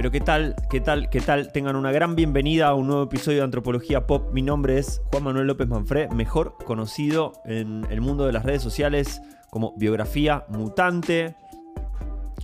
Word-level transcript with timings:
Pero 0.00 0.10
qué 0.10 0.20
tal, 0.20 0.56
qué 0.70 0.80
tal, 0.80 1.10
qué 1.10 1.20
tal. 1.20 1.52
Tengan 1.52 1.76
una 1.76 1.92
gran 1.92 2.16
bienvenida 2.16 2.68
a 2.68 2.74
un 2.74 2.86
nuevo 2.86 3.02
episodio 3.02 3.40
de 3.40 3.44
Antropología 3.44 4.06
Pop. 4.06 4.32
Mi 4.32 4.40
nombre 4.40 4.78
es 4.78 5.02
Juan 5.10 5.24
Manuel 5.24 5.46
López 5.46 5.68
Manfré, 5.68 6.08
mejor 6.08 6.56
conocido 6.64 7.34
en 7.44 7.86
el 7.90 8.00
mundo 8.00 8.24
de 8.24 8.32
las 8.32 8.42
redes 8.42 8.62
sociales 8.62 9.20
como 9.50 9.74
Biografía 9.76 10.46
Mutante. 10.48 11.36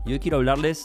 Y 0.05 0.13
hoy 0.13 0.19
quiero 0.19 0.37
hablarles 0.37 0.85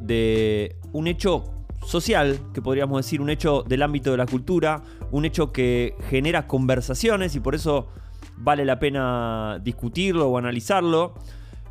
de 0.00 0.74
un 0.90 1.06
hecho 1.06 1.44
social, 1.86 2.40
que 2.52 2.60
podríamos 2.60 2.98
decir 2.98 3.20
un 3.20 3.30
hecho 3.30 3.62
del 3.62 3.82
ámbito 3.82 4.10
de 4.10 4.16
la 4.16 4.26
cultura, 4.26 4.82
un 5.12 5.24
hecho 5.24 5.52
que 5.52 5.94
genera 6.10 6.48
conversaciones 6.48 7.36
y 7.36 7.38
por 7.38 7.54
eso 7.54 7.86
vale 8.36 8.64
la 8.64 8.80
pena 8.80 9.60
discutirlo 9.62 10.30
o 10.30 10.36
analizarlo, 10.36 11.14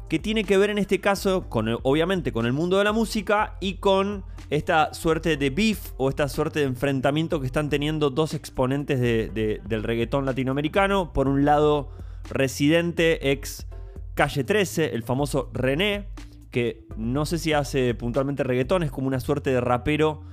que 0.09 0.19
tiene 0.19 0.43
que 0.43 0.57
ver 0.57 0.69
en 0.69 0.77
este 0.77 0.99
caso 0.99 1.49
con 1.49 1.67
obviamente 1.83 2.31
con 2.31 2.45
el 2.45 2.53
mundo 2.53 2.77
de 2.77 2.83
la 2.83 2.93
música 2.93 3.57
y 3.59 3.75
con 3.75 4.23
esta 4.49 4.93
suerte 4.93 5.35
de 5.37 5.49
beef 5.49 5.91
o 5.97 6.09
esta 6.09 6.29
suerte 6.29 6.59
de 6.59 6.65
enfrentamiento 6.65 7.39
que 7.39 7.47
están 7.47 7.69
teniendo 7.69 8.09
dos 8.09 8.33
exponentes 8.33 8.99
del 8.99 9.83
reggaetón 9.83 10.25
latinoamericano. 10.25 11.11
Por 11.11 11.27
un 11.27 11.43
lado, 11.43 11.91
Residente, 12.29 13.31
ex 13.31 13.67
Calle 14.15 14.43
13, 14.43 14.95
el 14.95 15.03
famoso 15.03 15.51
René, 15.53 16.07
que 16.49 16.85
no 16.95 17.25
sé 17.25 17.37
si 17.37 17.53
hace 17.53 17.93
puntualmente 17.93 18.43
reggaetón, 18.43 18.83
es 18.83 18.91
como 18.91 19.07
una 19.07 19.19
suerte 19.19 19.51
de 19.51 19.61
rapero 19.61 20.23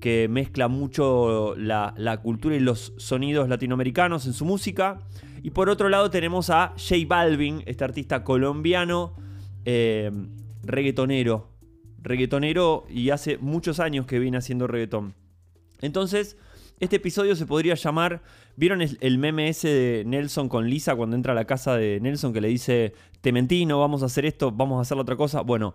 que 0.00 0.28
mezcla 0.28 0.68
mucho 0.68 1.54
la, 1.56 2.20
cultura 2.22 2.56
y 2.56 2.60
los 2.60 2.94
sonidos 2.96 3.48
latinoamericanos 3.48 4.26
en 4.26 4.32
su 4.32 4.44
música. 4.44 5.00
Y 5.42 5.50
por 5.50 5.68
otro 5.68 5.88
lado 5.88 6.10
tenemos 6.10 6.50
a 6.50 6.74
J 6.76 6.96
Balvin, 7.06 7.62
este 7.66 7.84
artista 7.84 8.24
colombiano, 8.24 9.16
eh, 9.64 10.10
reggaetonero. 10.62 11.48
Reggaetonero 12.00 12.86
y 12.88 13.10
hace 13.10 13.38
muchos 13.38 13.80
años 13.80 14.06
que 14.06 14.18
viene 14.18 14.38
haciendo 14.38 14.66
reggaetón. 14.66 15.14
Entonces, 15.80 16.36
este 16.80 16.96
episodio 16.96 17.34
se 17.36 17.46
podría 17.46 17.74
llamar. 17.74 18.22
¿Vieron 18.56 18.80
el, 18.82 19.18
meme 19.18 19.48
ese 19.48 19.68
de 19.68 20.04
Nelson 20.04 20.48
con 20.48 20.68
Lisa 20.68 20.94
cuando 20.96 21.16
entra 21.16 21.32
a 21.32 21.34
la 21.36 21.44
casa 21.44 21.76
de 21.76 22.00
Nelson 22.00 22.32
que 22.32 22.40
le 22.40 22.48
dice: 22.48 22.94
Te 23.20 23.32
mentí, 23.32 23.66
no 23.66 23.80
vamos 23.80 24.02
a 24.02 24.06
hacer 24.06 24.24
esto, 24.26 24.52
vamos 24.52 24.78
a 24.78 24.82
hacer 24.82 24.96
la 24.96 25.02
otra 25.02 25.16
cosa? 25.16 25.40
Bueno, 25.42 25.74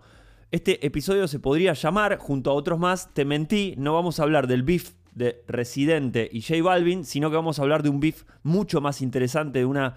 este 0.50 0.84
episodio 0.86 1.28
se 1.28 1.38
podría 1.38 1.74
llamar, 1.74 2.18
junto 2.18 2.50
a 2.50 2.54
otros 2.54 2.78
más, 2.78 3.12
Te 3.12 3.24
mentí, 3.24 3.74
no 3.76 3.92
vamos 3.94 4.18
a 4.18 4.22
hablar 4.22 4.46
del 4.46 4.62
beef 4.62 4.92
de 5.14 5.42
Residente 5.48 6.28
y 6.32 6.42
J 6.42 6.62
Balvin, 6.62 7.04
sino 7.04 7.30
que 7.30 7.36
vamos 7.36 7.58
a 7.58 7.62
hablar 7.62 7.82
de 7.82 7.88
un 7.88 8.00
beef 8.00 8.24
mucho 8.42 8.80
más 8.80 9.02
interesante, 9.02 9.60
de 9.60 9.64
una 9.64 9.96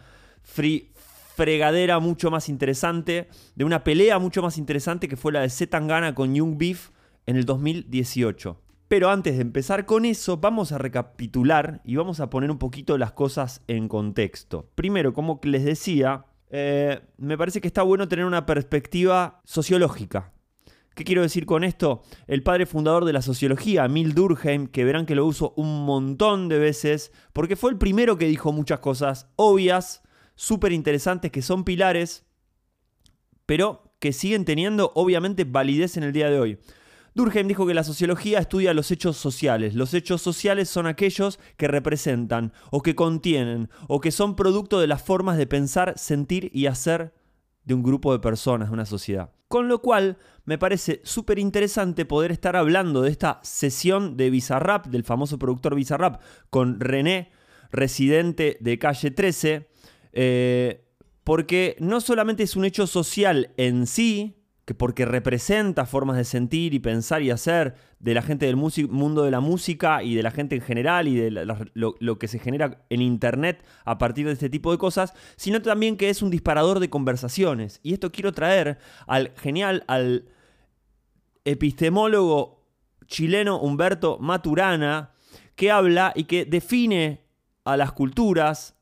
fregadera 1.35 1.99
mucho 1.99 2.31
más 2.31 2.49
interesante, 2.49 3.29
de 3.55 3.65
una 3.65 3.83
pelea 3.83 4.19
mucho 4.19 4.41
más 4.41 4.57
interesante 4.57 5.07
que 5.07 5.17
fue 5.17 5.31
la 5.31 5.41
de 5.41 5.49
Zetangana 5.49 6.15
con 6.15 6.33
Young 6.33 6.57
Beef 6.57 6.89
en 7.25 7.35
el 7.35 7.45
2018. 7.45 8.59
Pero 8.87 9.09
antes 9.09 9.35
de 9.35 9.41
empezar 9.41 9.85
con 9.85 10.05
eso, 10.05 10.37
vamos 10.37 10.71
a 10.71 10.77
recapitular 10.77 11.81
y 11.83 11.97
vamos 11.97 12.21
a 12.21 12.29
poner 12.29 12.49
un 12.49 12.57
poquito 12.57 12.97
las 12.97 13.11
cosas 13.11 13.61
en 13.67 13.89
contexto. 13.89 14.69
Primero, 14.75 15.13
como 15.13 15.39
les 15.43 15.65
decía, 15.65 16.25
eh, 16.49 17.01
me 17.17 17.37
parece 17.37 17.59
que 17.59 17.67
está 17.67 17.83
bueno 17.83 18.07
tener 18.07 18.25
una 18.25 18.45
perspectiva 18.45 19.41
sociológica. 19.43 20.31
¿Qué 20.97 21.03
quiero 21.03 21.21
decir 21.21 21.45
con 21.45 21.63
esto? 21.63 22.01
El 22.25 22.41
padre 22.41 22.65
fundador 22.65 23.05
de 23.05 23.13
la 23.13 23.21
sociología, 23.21 23.85
Emil 23.85 24.15
Durkheim, 24.15 24.65
que 24.65 24.83
verán 24.83 25.05
que 25.05 25.13
lo 25.13 25.27
uso 25.27 25.53
un 25.55 25.85
montón 25.85 26.49
de 26.49 26.57
veces, 26.57 27.11
porque 27.33 27.55
fue 27.55 27.69
el 27.69 27.77
primero 27.77 28.17
que 28.17 28.25
dijo 28.25 28.51
muchas 28.51 28.79
cosas 28.79 29.29
obvias, 29.35 30.01
súper 30.33 30.71
interesantes, 30.71 31.31
que 31.31 31.43
son 31.43 31.65
pilares, 31.65 32.25
pero 33.45 33.93
que 33.99 34.11
siguen 34.11 34.43
teniendo 34.43 34.91
obviamente 34.95 35.43
validez 35.43 35.97
en 35.97 36.03
el 36.03 36.13
día 36.13 36.31
de 36.31 36.39
hoy. 36.39 36.57
Durkheim 37.13 37.47
dijo 37.47 37.67
que 37.67 37.75
la 37.75 37.83
sociología 37.83 38.39
estudia 38.39 38.73
los 38.73 38.89
hechos 38.89 39.17
sociales. 39.17 39.75
Los 39.75 39.93
hechos 39.93 40.23
sociales 40.23 40.67
son 40.67 40.87
aquellos 40.87 41.39
que 41.57 41.67
representan 41.67 42.53
o 42.71 42.81
que 42.81 42.95
contienen 42.95 43.69
o 43.87 44.01
que 44.01 44.09
son 44.09 44.35
producto 44.35 44.79
de 44.79 44.87
las 44.87 45.03
formas 45.03 45.37
de 45.37 45.45
pensar, 45.45 45.93
sentir 45.95 46.49
y 46.55 46.65
hacer 46.65 47.13
de 47.67 47.73
un 47.73 47.83
grupo 47.83 48.13
de 48.13 48.19
personas, 48.19 48.69
de 48.69 48.73
una 48.73 48.85
sociedad. 48.85 49.29
Con 49.49 49.67
lo 49.67 49.81
cual, 49.81 50.17
me 50.45 50.57
parece 50.57 51.01
súper 51.03 51.37
interesante 51.37 52.05
poder 52.05 52.31
estar 52.31 52.55
hablando 52.55 53.01
de 53.01 53.11
esta 53.11 53.41
sesión 53.43 54.15
de 54.15 54.29
Bizarrap, 54.29 54.87
del 54.87 55.03
famoso 55.03 55.37
productor 55.37 55.75
Bizarrap, 55.75 56.21
con 56.49 56.79
René, 56.79 57.29
residente 57.69 58.57
de 58.61 58.79
calle 58.79 59.11
13, 59.11 59.69
eh, 60.13 60.85
porque 61.25 61.75
no 61.79 61.99
solamente 61.99 62.43
es 62.43 62.55
un 62.55 62.63
hecho 62.63 62.87
social 62.87 63.51
en 63.57 63.85
sí, 63.85 64.37
que 64.63 64.73
porque 64.73 65.05
representa 65.05 65.85
formas 65.85 66.15
de 66.15 66.23
sentir 66.23 66.73
y 66.73 66.79
pensar 66.79 67.21
y 67.21 67.31
hacer 67.31 67.75
de 67.99 68.13
la 68.13 68.21
gente 68.21 68.45
del 68.45 68.55
mundo 68.55 69.23
de 69.23 69.31
la 69.31 69.39
música 69.39 70.03
y 70.03 70.15
de 70.15 70.23
la 70.23 70.31
gente 70.31 70.55
en 70.55 70.61
general 70.61 71.07
y 71.07 71.15
de 71.15 71.31
lo, 71.73 72.19
que 72.19 72.27
se 72.27 72.39
genera 72.39 72.85
en 72.89 73.01
Internet 73.01 73.63
a 73.85 73.97
partir 73.97 74.27
de 74.27 74.33
este 74.33 74.49
tipo 74.49 74.71
de 74.71 74.77
cosas, 74.77 75.13
sino 75.35 75.61
también 75.61 75.97
que 75.97 76.09
es 76.09 76.21
un 76.21 76.29
disparador 76.29 76.79
de 76.79 76.89
conversaciones. 76.89 77.79
Y 77.81 77.93
esto 77.93 78.11
quiero 78.11 78.33
traer 78.33 78.77
al 79.07 79.33
genial, 79.35 79.83
al 79.87 80.29
epistemólogo 81.43 82.65
chileno 83.07 83.59
Humberto 83.59 84.19
Maturana, 84.19 85.13
que 85.55 85.71
habla 85.71 86.13
y 86.15 86.25
que 86.25 86.45
define 86.45 87.25
a 87.63 87.77
las 87.77 87.91
culturas, 87.93 88.76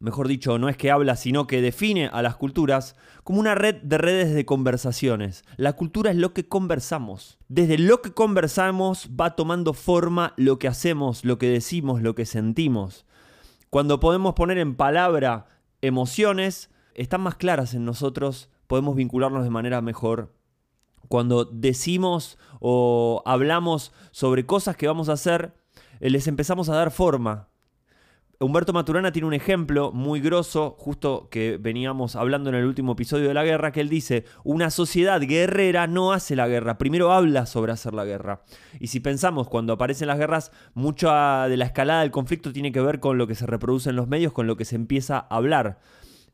mejor 0.00 0.28
dicho, 0.28 0.58
no 0.58 0.68
es 0.68 0.76
que 0.76 0.90
habla, 0.90 1.16
sino 1.16 1.46
que 1.46 1.62
define 1.62 2.06
a 2.12 2.22
las 2.22 2.36
culturas 2.36 2.96
como 3.24 3.40
una 3.40 3.54
red 3.54 3.76
de 3.82 3.98
redes 3.98 4.34
de 4.34 4.44
conversaciones. 4.44 5.44
La 5.56 5.74
cultura 5.74 6.10
es 6.10 6.16
lo 6.16 6.32
que 6.32 6.48
conversamos. 6.48 7.38
Desde 7.48 7.78
lo 7.78 8.02
que 8.02 8.12
conversamos 8.12 9.10
va 9.18 9.36
tomando 9.36 9.74
forma 9.74 10.34
lo 10.36 10.58
que 10.58 10.68
hacemos, 10.68 11.24
lo 11.24 11.38
que 11.38 11.48
decimos, 11.48 12.02
lo 12.02 12.14
que 12.14 12.26
sentimos. 12.26 13.06
Cuando 13.70 14.00
podemos 14.00 14.34
poner 14.34 14.58
en 14.58 14.74
palabra 14.74 15.46
emociones, 15.80 16.70
están 16.94 17.20
más 17.20 17.36
claras 17.36 17.74
en 17.74 17.84
nosotros, 17.84 18.50
podemos 18.66 18.96
vincularnos 18.96 19.44
de 19.44 19.50
manera 19.50 19.80
mejor. 19.80 20.34
Cuando 21.08 21.44
decimos 21.44 22.38
o 22.60 23.22
hablamos 23.24 23.92
sobre 24.10 24.46
cosas 24.46 24.76
que 24.76 24.86
vamos 24.86 25.08
a 25.08 25.12
hacer, 25.12 25.54
eh, 26.00 26.10
les 26.10 26.26
empezamos 26.26 26.68
a 26.68 26.74
dar 26.74 26.90
forma, 26.90 27.48
Humberto 28.42 28.72
Maturana 28.72 29.12
tiene 29.12 29.28
un 29.28 29.34
ejemplo 29.34 29.92
muy 29.92 30.20
grosso, 30.20 30.74
justo 30.78 31.28
que 31.30 31.58
veníamos 31.60 32.16
hablando 32.16 32.50
en 32.50 32.56
el 32.56 32.64
último 32.64 32.92
episodio 32.92 33.28
de 33.28 33.34
la 33.34 33.44
guerra, 33.44 33.72
que 33.72 33.80
él 33.80 33.88
dice, 33.88 34.24
una 34.42 34.70
sociedad 34.70 35.20
guerrera 35.20 35.86
no 35.86 36.12
hace 36.12 36.34
la 36.34 36.48
guerra, 36.48 36.76
primero 36.76 37.12
habla 37.12 37.46
sobre 37.46 37.72
hacer 37.72 37.94
la 37.94 38.04
guerra. 38.04 38.42
Y 38.80 38.88
si 38.88 39.00
pensamos, 39.00 39.48
cuando 39.48 39.72
aparecen 39.72 40.08
las 40.08 40.18
guerras, 40.18 40.50
mucha 40.74 41.48
de 41.48 41.56
la 41.56 41.66
escalada 41.66 42.00
del 42.00 42.10
conflicto 42.10 42.52
tiene 42.52 42.72
que 42.72 42.80
ver 42.80 43.00
con 43.00 43.16
lo 43.16 43.26
que 43.26 43.34
se 43.34 43.46
reproduce 43.46 43.90
en 43.90 43.96
los 43.96 44.08
medios, 44.08 44.32
con 44.32 44.46
lo 44.46 44.56
que 44.56 44.64
se 44.64 44.76
empieza 44.76 45.18
a 45.18 45.36
hablar. 45.36 45.78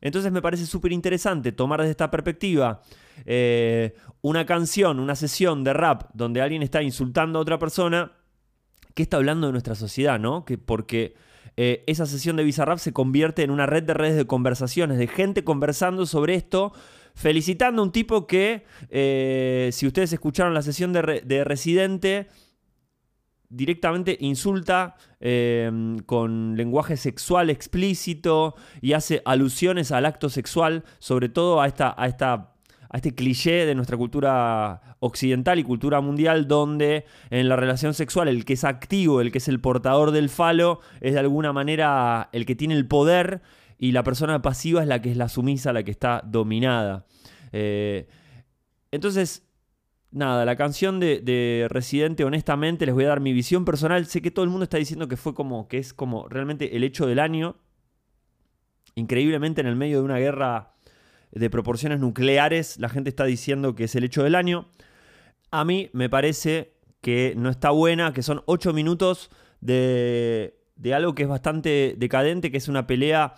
Entonces 0.01 0.31
me 0.31 0.41
parece 0.41 0.65
súper 0.65 0.91
interesante 0.91 1.51
tomar 1.51 1.81
desde 1.81 1.91
esta 1.91 2.09
perspectiva 2.09 2.81
eh, 3.25 3.93
una 4.21 4.45
canción, 4.45 4.99
una 4.99 5.15
sesión 5.15 5.63
de 5.63 5.73
rap 5.73 6.09
donde 6.13 6.41
alguien 6.41 6.63
está 6.63 6.81
insultando 6.81 7.39
a 7.39 7.41
otra 7.41 7.59
persona, 7.59 8.13
que 8.95 9.03
está 9.03 9.17
hablando 9.17 9.47
de 9.47 9.53
nuestra 9.53 9.75
sociedad, 9.75 10.19
¿no? 10.19 10.45
Que 10.45 10.57
porque 10.57 11.15
eh, 11.61 11.83
esa 11.87 12.05
sesión 12.05 12.37
de 12.37 12.45
Bizarrap 12.45 12.77
se 12.77 12.93
convierte 12.93 13.43
en 13.43 13.51
una 13.51 13.65
red 13.65 13.83
de 13.83 13.93
redes 13.93 14.15
de 14.15 14.25
conversaciones, 14.25 14.97
de 14.97 15.07
gente 15.07 15.43
conversando 15.43 16.05
sobre 16.05 16.35
esto, 16.35 16.71
felicitando 17.15 17.81
a 17.81 17.85
un 17.85 17.91
tipo 17.91 18.27
que, 18.27 18.63
eh, 18.89 19.69
si 19.73 19.85
ustedes 19.85 20.13
escucharon 20.13 20.53
la 20.53 20.61
sesión 20.61 20.93
de, 20.93 21.43
Residente, 21.43 22.29
directamente 23.49 24.15
insulta 24.21 24.95
eh, 25.19 25.69
con 26.05 26.55
lenguaje 26.55 26.95
sexual 26.95 27.49
explícito 27.49 28.55
y 28.79 28.93
hace 28.93 29.21
alusiones 29.25 29.91
al 29.91 30.05
acto 30.05 30.29
sexual, 30.29 30.85
sobre 30.99 31.27
todo 31.27 31.59
a 31.59 31.67
esta, 31.67 31.93
a 31.97 32.07
esta 32.07 32.48
a 32.89 32.97
este 32.97 33.13
cliché 33.13 33.65
de 33.65 33.75
nuestra 33.75 33.97
cultura 33.97 34.95
occidental 34.99 35.59
y 35.59 35.63
cultura 35.63 36.01
mundial 36.01 36.47
donde 36.47 37.05
en 37.29 37.47
la 37.47 37.55
relación 37.55 37.93
sexual 37.93 38.27
el 38.27 38.45
que 38.45 38.53
es 38.53 38.63
activo, 38.63 39.21
el 39.21 39.31
que 39.31 39.37
es 39.37 39.47
el 39.47 39.59
portador 39.59 40.11
del 40.11 40.29
falo, 40.29 40.81
es 40.99 41.13
de 41.13 41.19
alguna 41.19 41.53
manera 41.53 42.29
el 42.33 42.45
que 42.45 42.55
tiene 42.55 42.73
el 42.73 42.87
poder 42.87 43.41
y 43.77 43.91
la 43.91 44.03
persona 44.03 44.41
pasiva 44.41 44.81
es 44.81 44.87
la 44.87 45.01
que 45.01 45.11
es 45.11 45.17
la 45.17 45.29
sumisa, 45.29 45.71
la 45.71 45.83
que 45.83 45.91
está 45.91 46.21
dominada. 46.25 47.05
Eh, 47.53 48.07
entonces, 48.91 49.47
nada, 50.11 50.43
la 50.43 50.55
canción 50.55 50.99
de, 50.99 51.21
de, 51.21 51.67
Residente, 51.69 52.25
honestamente, 52.25 52.85
les 52.85 52.95
voy 52.95 53.05
a 53.05 53.09
dar 53.09 53.21
mi 53.21 53.33
visión 53.33 53.65
personal. 53.65 54.05
Sé 54.07 54.21
que 54.21 54.31
todo 54.31 54.43
el 54.43 54.51
mundo 54.51 54.63
está 54.63 54.77
diciendo 54.77 55.07
que 55.07 55.15
fue 55.15 55.33
como, 55.33 55.67
que 55.67 55.77
es 55.77 55.93
como 55.93 56.27
realmente 56.27 56.75
el 56.75 56.83
hecho 56.83 57.05
del 57.05 57.19
año. 57.19 57.55
Increíblemente 58.95 59.61
en 59.61 59.67
el 59.67 59.75
medio 59.75 59.99
de 59.99 60.03
una 60.03 60.17
guerra 60.17 60.73
de 61.31 61.49
proporciones 61.49 61.99
nucleares, 61.99 62.77
la 62.79 62.89
gente 62.89 63.09
está 63.09 63.25
diciendo 63.25 63.75
que 63.75 63.85
es 63.85 63.95
el 63.95 64.03
hecho 64.03 64.23
del 64.23 64.35
año. 64.35 64.67
A 65.51 65.65
mí 65.65 65.89
me 65.93 66.09
parece 66.09 66.73
que 67.01 67.33
no 67.37 67.49
está 67.49 67.69
buena, 67.71 68.13
que 68.13 68.23
son 68.23 68.41
8 68.45 68.73
minutos 68.73 69.29
de, 69.61 70.59
de 70.75 70.93
algo 70.93 71.15
que 71.15 71.23
es 71.23 71.29
bastante 71.29 71.95
decadente, 71.97 72.51
que 72.51 72.57
es 72.57 72.67
una 72.67 72.87
pelea 72.87 73.35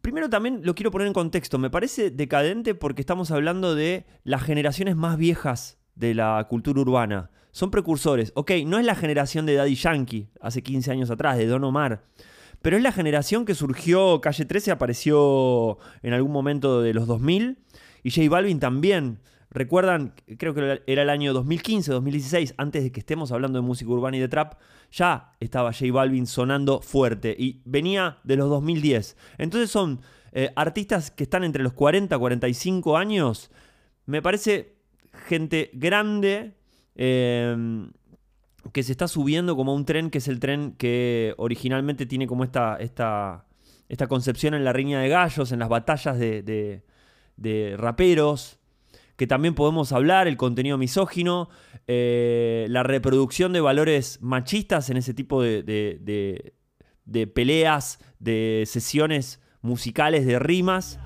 primero 0.00 0.30
también 0.30 0.60
lo 0.64 0.74
quiero 0.74 0.90
poner 0.90 1.06
en 1.06 1.12
contexto. 1.12 1.58
Me 1.58 1.70
parece 1.70 2.10
decadente 2.10 2.74
porque 2.74 3.02
estamos 3.02 3.30
hablando 3.30 3.74
de 3.74 4.06
las 4.24 4.42
generaciones 4.42 4.96
más 4.96 5.16
viejas 5.16 5.78
de 5.94 6.14
la 6.14 6.46
cultura 6.48 6.80
urbana. 6.80 7.30
Son 7.50 7.70
precursores. 7.70 8.32
Ok, 8.34 8.52
no 8.66 8.78
es 8.78 8.86
la 8.86 8.94
generación 8.94 9.46
de 9.46 9.54
Daddy 9.54 9.74
Yankee, 9.74 10.28
hace 10.40 10.62
15 10.62 10.92
años 10.92 11.10
atrás, 11.10 11.38
de 11.38 11.46
Don 11.46 11.64
Omar. 11.64 12.04
Pero 12.62 12.76
es 12.76 12.82
la 12.82 12.92
generación 12.92 13.44
que 13.44 13.54
surgió, 13.54 14.20
Calle 14.20 14.44
13 14.44 14.72
apareció 14.72 15.78
en 16.02 16.12
algún 16.12 16.32
momento 16.32 16.82
de 16.82 16.92
los 16.92 17.06
2000 17.06 17.58
y 18.02 18.10
J 18.10 18.28
Balvin 18.28 18.60
también. 18.60 19.20
Recuerdan, 19.50 20.14
creo 20.36 20.52
que 20.52 20.82
era 20.86 21.02
el 21.02 21.10
año 21.10 21.32
2015, 21.32 21.90
2016, 21.90 22.54
antes 22.58 22.82
de 22.82 22.92
que 22.92 23.00
estemos 23.00 23.32
hablando 23.32 23.60
de 23.60 23.66
música 23.66 23.90
urbana 23.90 24.16
y 24.18 24.20
de 24.20 24.28
trap, 24.28 24.58
ya 24.90 25.32
estaba 25.40 25.72
J 25.72 25.90
Balvin 25.92 26.26
sonando 26.26 26.82
fuerte 26.82 27.34
y 27.38 27.62
venía 27.64 28.18
de 28.24 28.36
los 28.36 28.50
2010. 28.50 29.16
Entonces 29.38 29.70
son 29.70 30.00
eh, 30.32 30.50
artistas 30.54 31.10
que 31.10 31.22
están 31.22 31.44
entre 31.44 31.62
los 31.62 31.72
40 31.72 32.18
45 32.18 32.96
años. 32.96 33.50
Me 34.04 34.20
parece 34.20 34.74
gente 35.28 35.70
grande 35.72 36.54
eh, 36.94 37.56
que 38.72 38.82
se 38.82 38.92
está 38.92 39.08
subiendo 39.08 39.56
como 39.56 39.74
un 39.74 39.84
tren 39.84 40.10
que 40.10 40.18
es 40.18 40.28
el 40.28 40.40
tren 40.40 40.72
que 40.72 41.34
originalmente 41.38 42.06
tiene 42.06 42.26
como 42.26 42.44
esta, 42.44 42.76
esta, 42.76 43.46
esta 43.88 44.06
concepción 44.06 44.54
en 44.54 44.64
la 44.64 44.72
riña 44.72 45.00
de 45.00 45.08
gallos, 45.08 45.52
en 45.52 45.58
las 45.58 45.68
batallas 45.68 46.18
de, 46.18 46.82
de, 47.36 47.76
raperos, 47.76 48.58
que 49.16 49.26
también 49.26 49.54
podemos 49.54 49.92
hablar, 49.92 50.28
el 50.28 50.36
contenido 50.36 50.78
misógino, 50.78 51.48
eh, 51.86 52.66
la 52.68 52.82
reproducción 52.82 53.52
de 53.52 53.60
valores 53.60 54.18
machistas 54.22 54.90
en 54.90 54.96
ese 54.96 55.14
tipo 55.14 55.42
de, 55.42 55.62
de 57.04 57.26
peleas, 57.26 58.00
de 58.18 58.64
sesiones 58.66 59.40
musicales, 59.62 60.26
de 60.26 60.38
rimas 60.38 61.00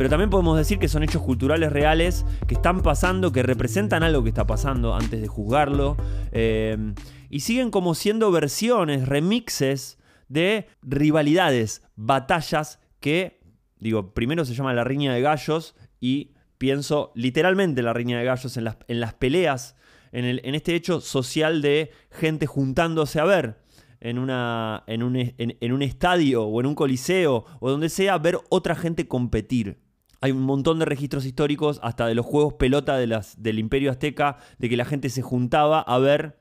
pero 0.00 0.08
también 0.08 0.30
podemos 0.30 0.56
decir 0.56 0.78
que 0.78 0.88
son 0.88 1.02
hechos 1.02 1.20
culturales 1.20 1.70
reales 1.70 2.24
que 2.48 2.54
están 2.54 2.80
pasando, 2.80 3.32
que 3.32 3.42
representan 3.42 4.02
algo 4.02 4.22
que 4.22 4.30
está 4.30 4.46
pasando 4.46 4.94
antes 4.94 5.20
de 5.20 5.28
juzgarlo. 5.28 5.94
Eh, 6.32 6.94
y 7.28 7.40
siguen 7.40 7.70
como 7.70 7.94
siendo 7.94 8.32
versiones, 8.32 9.06
remixes 9.06 9.98
de 10.26 10.68
rivalidades, 10.80 11.82
batallas 11.96 12.80
que, 12.98 13.42
digo, 13.78 14.14
primero 14.14 14.46
se 14.46 14.54
llama 14.54 14.72
la 14.72 14.84
riña 14.84 15.12
de 15.12 15.20
gallos 15.20 15.76
y 16.00 16.32
pienso 16.56 17.12
literalmente 17.14 17.82
la 17.82 17.92
riña 17.92 18.20
de 18.20 18.24
gallos 18.24 18.56
en 18.56 18.64
las, 18.64 18.78
en 18.88 19.00
las 19.00 19.12
peleas, 19.12 19.76
en, 20.12 20.24
el, 20.24 20.40
en 20.44 20.54
este 20.54 20.74
hecho 20.74 21.02
social 21.02 21.60
de 21.60 21.90
gente 22.10 22.46
juntándose 22.46 23.20
a 23.20 23.24
ver 23.24 23.58
en, 24.00 24.18
una, 24.18 24.82
en, 24.86 25.02
un, 25.02 25.14
en, 25.36 25.72
un, 25.74 25.82
estadio 25.82 26.44
o 26.44 26.58
en 26.58 26.68
un 26.68 26.74
coliseo 26.74 27.44
o 27.60 27.70
donde 27.70 27.90
sea, 27.90 28.16
ver 28.16 28.38
otra 28.48 28.74
gente 28.74 29.06
competir. 29.06 29.89
Hay 30.20 30.32
un 30.32 30.42
montón 30.42 30.78
de 30.78 30.84
registros 30.84 31.24
históricos, 31.24 31.80
hasta 31.82 32.06
de 32.06 32.14
los 32.14 32.26
juegos 32.26 32.54
pelota 32.54 32.96
de 32.98 33.20
del 33.38 33.58
Imperio 33.58 33.90
Azteca, 33.90 34.36
de 34.58 34.68
que 34.68 34.76
la 34.76 34.84
gente 34.84 35.08
se 35.08 35.22
juntaba 35.22 35.80
a 35.80 35.98
ver 35.98 36.38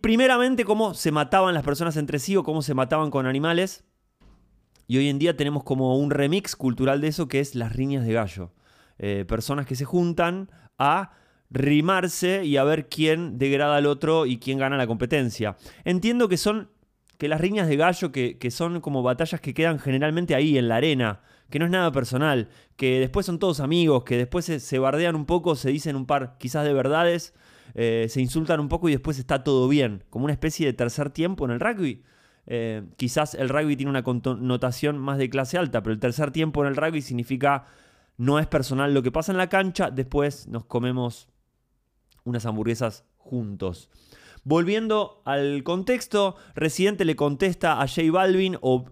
primeramente 0.00 0.64
cómo 0.64 0.94
se 0.94 1.12
mataban 1.12 1.52
las 1.52 1.62
personas 1.62 1.96
entre 1.96 2.18
sí 2.18 2.36
o 2.36 2.42
cómo 2.42 2.62
se 2.62 2.74
mataban 2.74 3.10
con 3.10 3.26
animales. 3.26 3.84
Y 4.86 4.98
hoy 4.98 5.08
en 5.08 5.18
día 5.18 5.36
tenemos 5.36 5.64
como 5.64 5.98
un 5.98 6.10
remix 6.10 6.54
cultural 6.54 7.00
de 7.00 7.08
eso 7.08 7.28
que 7.28 7.40
es 7.40 7.54
las 7.54 7.74
riñas 7.74 8.06
de 8.06 8.12
gallo. 8.12 8.52
Eh, 8.98 9.24
personas 9.26 9.66
que 9.66 9.74
se 9.74 9.84
juntan 9.84 10.48
a 10.78 11.10
rimarse 11.50 12.44
y 12.44 12.56
a 12.56 12.64
ver 12.64 12.88
quién 12.88 13.36
degrada 13.36 13.76
al 13.76 13.86
otro 13.86 14.26
y 14.26 14.38
quién 14.38 14.58
gana 14.58 14.76
la 14.76 14.86
competencia. 14.86 15.56
Entiendo 15.84 16.28
que 16.28 16.36
son 16.36 16.70
que 17.18 17.28
las 17.28 17.40
riñas 17.40 17.66
de 17.66 17.76
gallo, 17.76 18.12
que 18.12 18.50
son 18.50 18.80
como 18.80 19.02
batallas 19.02 19.40
que 19.40 19.54
quedan 19.54 19.78
generalmente 19.78 20.34
ahí 20.34 20.56
en 20.56 20.68
la 20.68 20.76
arena, 20.76 21.22
que 21.50 21.58
no 21.58 21.64
es 21.64 21.70
nada 21.70 21.92
personal, 21.92 22.48
que 22.76 23.00
después 23.00 23.26
son 23.26 23.38
todos 23.38 23.60
amigos, 23.60 24.04
que 24.04 24.16
después 24.16 24.44
se, 24.44 24.78
bardean 24.78 25.14
un 25.14 25.26
poco, 25.26 25.56
se 25.56 25.70
dicen 25.70 25.96
un 25.96 26.06
par 26.06 26.36
quizás 26.38 26.64
de 26.64 26.72
verdades, 26.72 27.34
eh, 27.74 28.06
se 28.08 28.20
insultan 28.20 28.60
un 28.60 28.68
poco 28.68 28.88
y 28.88 28.92
después 28.92 29.18
está 29.18 29.44
todo 29.44 29.68
bien, 29.68 30.04
como 30.10 30.24
una 30.24 30.32
especie 30.32 30.66
de 30.66 30.72
tercer 30.72 31.10
tiempo 31.10 31.44
en 31.44 31.52
el 31.52 31.60
rugby. 31.60 32.02
Eh, 32.48 32.84
quizás 32.96 33.34
el 33.34 33.48
rugby 33.48 33.76
tiene 33.76 33.90
una 33.90 34.04
connotación 34.04 34.98
más 34.98 35.18
de 35.18 35.28
clase 35.28 35.58
alta, 35.58 35.82
pero 35.82 35.92
el 35.92 36.00
tercer 36.00 36.30
tiempo 36.30 36.62
en 36.62 36.68
el 36.68 36.76
rugby 36.76 37.02
significa 37.02 37.64
no 38.16 38.38
es 38.38 38.46
personal 38.46 38.94
lo 38.94 39.02
que 39.02 39.12
pasa 39.12 39.32
en 39.32 39.38
la 39.38 39.48
cancha, 39.48 39.90
después 39.90 40.48
nos 40.48 40.64
comemos 40.64 41.28
unas 42.24 42.46
hamburguesas 42.46 43.04
juntos. 43.18 43.90
Volviendo 44.44 45.22
al 45.24 45.64
contexto, 45.64 46.36
Residente 46.54 47.04
le 47.04 47.16
contesta 47.16 47.82
a 47.82 47.88
J 47.88 48.12
Balvin 48.12 48.56
o 48.60 48.84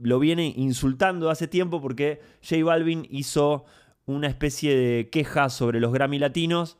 lo 0.00 0.18
viene 0.18 0.52
insultando 0.56 1.30
hace 1.30 1.48
tiempo 1.48 1.80
porque 1.80 2.20
J 2.48 2.64
Balvin 2.64 3.06
hizo 3.10 3.64
una 4.06 4.26
especie 4.26 4.76
de 4.76 5.10
queja 5.10 5.48
sobre 5.48 5.80
los 5.80 5.92
Grammy 5.92 6.18
latinos, 6.18 6.78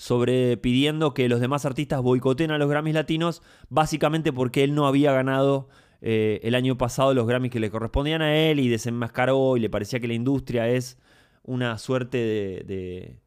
sobre 0.00 0.56
pidiendo 0.56 1.12
que 1.12 1.28
los 1.28 1.40
demás 1.40 1.66
artistas 1.66 2.00
boicoten 2.00 2.50
a 2.50 2.56
los 2.56 2.70
Grammys 2.70 2.94
latinos, 2.94 3.42
básicamente 3.68 4.32
porque 4.32 4.64
él 4.64 4.74
no 4.74 4.86
había 4.86 5.12
ganado 5.12 5.68
eh, 6.00 6.40
el 6.42 6.54
año 6.54 6.78
pasado 6.78 7.12
los 7.12 7.26
Grammys 7.26 7.50
que 7.50 7.60
le 7.60 7.70
correspondían 7.70 8.22
a 8.22 8.34
él 8.34 8.60
y 8.60 8.68
desenmascaró 8.68 9.58
y 9.58 9.60
le 9.60 9.68
parecía 9.68 10.00
que 10.00 10.08
la 10.08 10.14
industria 10.14 10.68
es 10.68 10.98
una 11.42 11.76
suerte 11.76 12.16
de, 12.16 13.18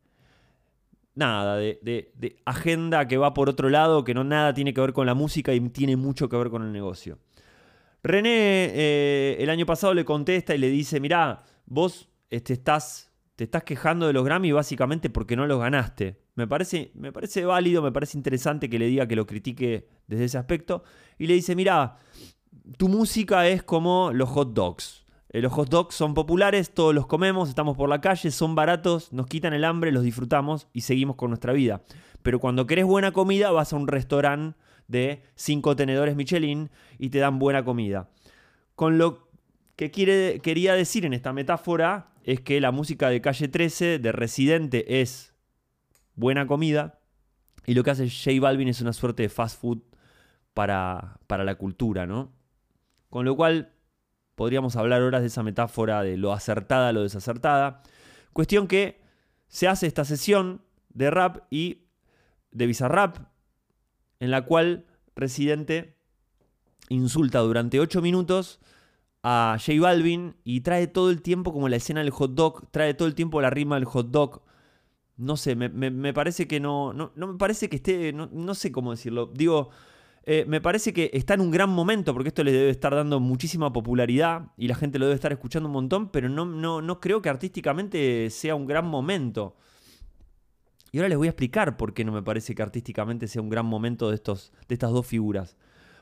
nada, 1.14 1.58
de, 1.58 1.80
de, 1.84 2.36
agenda 2.46 3.08
que 3.08 3.18
va 3.18 3.36
por 3.36 3.50
otro 3.50 3.70
lado, 3.70 4.04
que 4.04 4.16
no 4.16 4.24
nada 4.24 4.56
tiene 4.56 4.74
que 4.74 4.82
ver 4.82 4.94
con 4.94 5.06
la 5.06 5.14
música 5.14 5.54
y 5.54 5.60
tiene 5.70 5.96
mucho 5.96 6.28
que 6.28 6.38
ver 6.38 6.50
con 6.50 6.64
el 6.64 6.72
negocio. 6.72 7.20
René 8.04 8.30
eh, 8.74 9.38
el 9.40 9.50
año 9.50 9.66
pasado 9.66 9.94
le 9.94 10.04
contesta 10.04 10.54
y 10.54 10.58
le 10.58 10.70
dice, 10.70 11.00
mirá, 11.00 11.44
vos 11.66 12.10
este, 12.30 12.52
estás, 12.52 13.12
te 13.38 13.46
estás 13.46 13.64
quejando 13.64 14.08
de 14.08 14.14
los 14.14 14.26
Grammy 14.26 14.52
básicamente 14.52 15.10
porque 15.10 15.38
no 15.38 15.48
los 15.48 15.60
ganaste. 15.60 16.20
Me 16.36 16.46
parece, 16.46 16.92
me 16.96 17.14
parece 17.14 17.46
válido, 17.46 17.82
me 17.82 17.92
parece 17.94 18.18
interesante 18.18 18.70
que 18.70 18.78
le 18.78 18.88
diga 18.88 19.08
que 19.08 19.16
lo 19.16 19.26
critique 19.26 19.88
desde 20.08 20.26
ese 20.26 20.38
aspecto. 20.38 20.84
Y 21.18 21.28
le 21.28 21.36
dice, 21.36 21.56
mirá, 21.56 21.98
tu 22.78 22.90
música 22.90 23.48
es 23.48 23.64
como 23.64 24.12
los 24.14 24.30
hot 24.30 24.54
dogs. 24.54 25.06
Eh, 25.30 25.42
los 25.42 25.54
hot 25.54 25.70
dogs 25.70 25.96
son 25.96 26.14
populares, 26.14 26.74
todos 26.74 26.94
los 26.94 27.08
comemos, 27.08 27.48
estamos 27.48 27.78
por 27.78 27.88
la 27.88 28.02
calle, 28.02 28.32
son 28.32 28.54
baratos, 28.54 29.14
nos 29.14 29.28
quitan 29.28 29.54
el 29.54 29.64
hambre, 29.64 29.94
los 29.94 30.04
disfrutamos 30.04 30.68
y 30.74 30.82
seguimos 30.82 31.16
con 31.16 31.30
nuestra 31.30 31.54
vida. 31.54 31.84
Pero 32.22 32.40
cuando 32.40 32.68
querés 32.68 32.86
buena 32.86 33.12
comida 33.12 33.52
vas 33.52 33.72
a 33.72 33.78
un 33.78 33.88
restaurante 33.88 34.58
de 34.88 35.24
cinco 35.36 35.76
tenedores 35.76 36.16
Michelin 36.16 36.70
y 36.98 37.10
te 37.10 37.20
dan 37.20 37.40
buena 37.40 37.64
comida. 37.64 38.10
Con 38.76 38.98
lo 38.98 39.30
que 39.76 39.92
quiere, 39.92 40.40
quería 40.40 40.76
decir 40.76 41.06
en 41.06 41.14
esta 41.14 41.34
metáfora 41.34 42.12
es 42.24 42.40
que 42.42 42.62
la 42.62 42.72
música 42.72 43.10
de 43.10 43.22
calle 43.22 43.48
13 43.48 44.00
de 44.00 44.12
Residente 44.12 45.02
es 45.02 45.34
buena 46.16 46.48
comida 46.48 47.00
y 47.66 47.74
lo 47.74 47.84
que 47.84 47.92
hace 47.92 48.10
J 48.10 48.40
Balvin 48.42 48.68
es 48.68 48.82
una 48.82 48.94
suerte 48.94 49.24
de 49.24 49.30
fast 49.30 49.60
food 49.60 49.80
para, 50.54 51.20
para 51.28 51.44
la 51.44 51.56
cultura, 51.56 52.06
¿no? 52.06 52.32
Con 53.10 53.26
lo 53.26 53.36
cual 53.36 53.74
podríamos 54.36 54.76
hablar 54.76 55.02
horas 55.02 55.22
de 55.22 55.28
esa 55.28 55.44
metáfora 55.44 56.04
de 56.04 56.18
lo 56.18 56.34
acertada, 56.34 56.92
lo 56.92 57.04
desacertada. 57.04 57.82
Cuestión 58.34 58.68
que 58.68 59.02
se 59.48 59.68
hace 59.68 59.88
esta 59.88 60.06
sesión 60.06 60.62
de 60.90 61.12
rap 61.12 61.44
y 61.50 61.86
de 62.52 62.68
Bizarrap 62.68 63.33
en 64.24 64.32
la 64.32 64.46
cual 64.46 64.86
Residente 65.18 65.98
insulta 66.88 67.40
durante 67.40 67.82
8 67.82 68.02
minutos 68.02 68.62
a 69.22 69.58
J 69.60 69.82
Balvin 69.82 70.36
y 70.46 70.62
trae 70.62 70.88
todo 70.88 71.10
el 71.10 71.22
tiempo 71.22 71.52
como 71.52 71.68
la 71.68 71.76
escena 71.76 72.00
del 72.00 72.10
hot 72.12 72.34
dog, 72.34 72.72
trae 72.72 72.94
todo 72.94 73.10
el 73.10 73.16
tiempo 73.16 73.42
la 73.42 73.50
rima 73.50 73.76
del 73.76 73.84
hot 73.84 74.12
dog. 74.12 74.42
No 75.18 75.36
sé, 75.36 75.58
me, 75.58 76.14
parece 76.14 76.48
que 76.48 76.62
no, 76.62 76.94
no, 76.94 77.12
me 77.16 77.38
parece 77.38 77.68
que 77.68 77.76
esté, 77.76 78.14
no, 78.14 78.56
sé 78.56 78.72
cómo 78.72 78.92
decirlo. 78.92 79.30
Digo, 79.34 79.72
eh, 80.24 80.46
me 80.48 80.62
parece 80.62 80.94
que 80.94 81.12
está 81.14 81.34
en 81.34 81.42
un 81.42 81.52
gran 81.52 81.70
momento 81.70 82.14
porque 82.14 82.30
esto 82.30 82.46
le 82.46 82.54
debe 82.54 82.70
estar 82.70 82.96
dando 82.96 83.20
muchísima 83.20 83.74
popularidad 83.74 84.54
y 84.56 84.70
la 84.70 84.76
gente 84.76 85.00
lo 85.00 85.06
debe 85.06 85.16
estar 85.16 85.34
escuchando 85.34 85.68
un 85.68 85.74
montón, 85.74 86.10
pero 86.10 86.30
no, 86.30 86.46
no, 86.46 86.82
no 86.82 87.02
creo 87.02 87.22
que 87.22 87.28
artísticamente 87.28 88.30
sea 88.30 88.56
un 88.56 88.68
gran 88.68 88.86
momento. 88.86 89.58
Y 90.94 91.00
ahora 91.00 91.10
les 91.10 91.18
voy 91.18 91.28
a 91.28 91.32
explicar 91.32 91.76
por 91.76 91.96
qué 91.96 92.06
no 92.06 92.12
me 92.12 92.22
parece 92.22 92.54
que 92.54 92.62
artísticamente 92.62 93.28
sea 93.28 93.42
un 93.42 93.50
gran 93.50 93.66
momento 93.66 94.10
de, 94.10 94.16
estos, 94.16 94.54
de 94.68 94.76
estas 94.76 94.92
dos 94.92 95.08
figuras. 95.08 95.58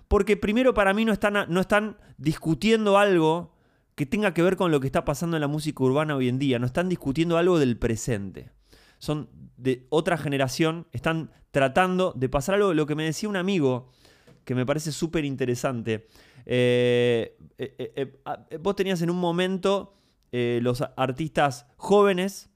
Porque 0.10 0.36
primero 0.36 0.74
para 0.74 0.94
mí 0.94 1.06
no 1.06 1.14
están, 1.14 1.46
no 1.48 1.62
están 1.62 1.98
discutiendo 2.18 2.98
algo 2.98 3.56
que 3.96 4.06
tenga 4.06 4.34
que 4.34 4.42
ver 4.44 4.58
con 4.58 4.70
lo 4.70 4.82
que 4.82 4.88
está 4.88 5.06
pasando 5.06 5.38
en 5.38 5.42
la 5.42 5.48
música 5.48 5.82
urbana 5.82 6.18
hoy 6.18 6.28
en 6.28 6.40
día, 6.40 6.60
no 6.60 6.66
están 6.66 6.90
discutiendo 6.90 7.38
algo 7.38 7.58
del 7.58 7.78
presente. 7.78 8.52
Son 8.98 9.30
de 9.56 9.88
otra 9.90 10.18
generación, 10.18 10.88
están 10.92 11.32
tratando 11.52 12.12
de 12.14 12.28
pasar 12.28 12.56
algo, 12.56 12.74
lo 12.74 12.86
que 12.86 12.96
me 12.96 13.06
decía 13.06 13.30
un 13.30 13.38
amigo, 13.38 13.92
que 14.44 14.56
me 14.56 14.66
parece 14.66 14.92
súper 14.92 15.24
interesante. 15.24 16.06
Eh, 16.46 17.38
eh, 17.58 17.94
eh, 17.96 18.58
vos 18.58 18.76
tenías 18.76 19.02
en 19.02 19.10
un 19.10 19.20
momento 19.20 19.96
los 20.34 20.84
artistas 20.98 21.66
jóvenes 21.78 22.50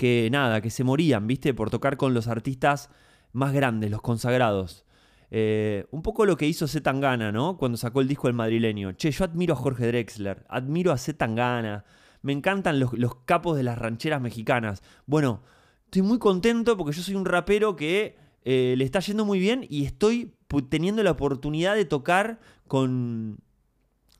que 0.00 0.30
nada, 0.32 0.62
que 0.62 0.70
se 0.70 0.82
morían, 0.82 1.26
¿viste? 1.26 1.52
Por 1.52 1.68
tocar 1.68 1.98
con 1.98 2.14
los 2.14 2.26
artistas 2.26 2.88
más 3.34 3.52
grandes, 3.52 3.90
los 3.90 4.00
consagrados. 4.00 4.86
Eh, 5.30 5.84
un 5.90 6.00
poco 6.00 6.24
lo 6.24 6.38
que 6.38 6.46
hizo 6.46 6.66
Zetangana, 6.66 7.32
¿no? 7.32 7.58
Cuando 7.58 7.76
sacó 7.76 8.00
el 8.00 8.08
disco 8.08 8.26
El 8.26 8.32
Madrileño. 8.32 8.92
Che, 8.92 9.10
yo 9.10 9.26
admiro 9.26 9.52
a 9.52 9.58
Jorge 9.58 9.86
Drexler, 9.88 10.46
admiro 10.48 10.90
a 10.90 10.96
Zetangana. 10.96 11.84
me 12.22 12.32
encantan 12.32 12.80
los, 12.80 12.94
los 12.94 13.14
capos 13.26 13.58
de 13.58 13.62
las 13.62 13.76
rancheras 13.76 14.22
mexicanas. 14.22 14.82
Bueno, 15.04 15.42
estoy 15.84 16.00
muy 16.00 16.18
contento 16.18 16.78
porque 16.78 16.96
yo 16.96 17.02
soy 17.02 17.14
un 17.14 17.26
rapero 17.26 17.76
que 17.76 18.16
eh, 18.46 18.74
le 18.78 18.84
está 18.86 19.00
yendo 19.00 19.26
muy 19.26 19.38
bien 19.38 19.66
y 19.68 19.84
estoy 19.84 20.32
teniendo 20.70 21.02
la 21.02 21.10
oportunidad 21.10 21.74
de 21.74 21.84
tocar 21.84 22.40
con, 22.66 23.40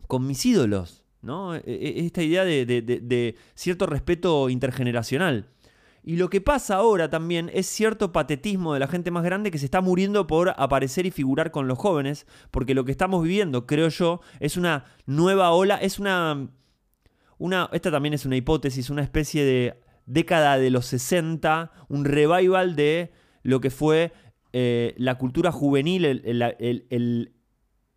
con 0.08 0.26
mis 0.26 0.44
ídolos, 0.44 1.06
¿no? 1.22 1.54
E, 1.54 1.62
e, 1.64 2.04
esta 2.04 2.22
idea 2.22 2.44
de, 2.44 3.34
cierto 3.54 3.86
respeto 3.86 4.50
intergeneracional. 4.50 5.48
Y 6.02 6.16
lo 6.16 6.30
que 6.30 6.40
pasa 6.40 6.76
ahora 6.76 7.10
también 7.10 7.50
es 7.52 7.66
cierto 7.66 8.12
patetismo 8.12 8.74
de 8.74 8.80
la 8.80 8.88
gente 8.88 9.10
más 9.10 9.22
grande 9.22 9.50
que 9.50 9.58
se 9.58 9.66
está 9.66 9.80
muriendo 9.80 10.26
por 10.26 10.54
aparecer 10.56 11.06
y 11.06 11.10
figurar 11.10 11.50
con 11.50 11.68
los 11.68 11.78
jóvenes, 11.78 12.26
porque 12.50 12.74
lo 12.74 12.84
que 12.84 12.92
estamos 12.92 13.22
viviendo, 13.22 13.66
creo 13.66 13.88
yo, 13.88 14.20
es 14.40 14.56
una 14.56 14.84
nueva 15.06 15.50
ola, 15.50 15.76
es 15.76 15.98
una... 15.98 16.48
una 17.38 17.68
esta 17.72 17.90
también 17.90 18.14
es 18.14 18.24
una 18.24 18.36
hipótesis, 18.36 18.90
una 18.90 19.02
especie 19.02 19.44
de 19.44 19.80
década 20.06 20.58
de 20.58 20.70
los 20.70 20.86
60, 20.86 21.70
un 21.88 22.04
revival 22.04 22.74
de 22.76 23.12
lo 23.42 23.60
que 23.60 23.70
fue 23.70 24.12
eh, 24.52 24.94
la 24.98 25.16
cultura 25.16 25.52
juvenil, 25.52 26.04
el, 26.04 27.32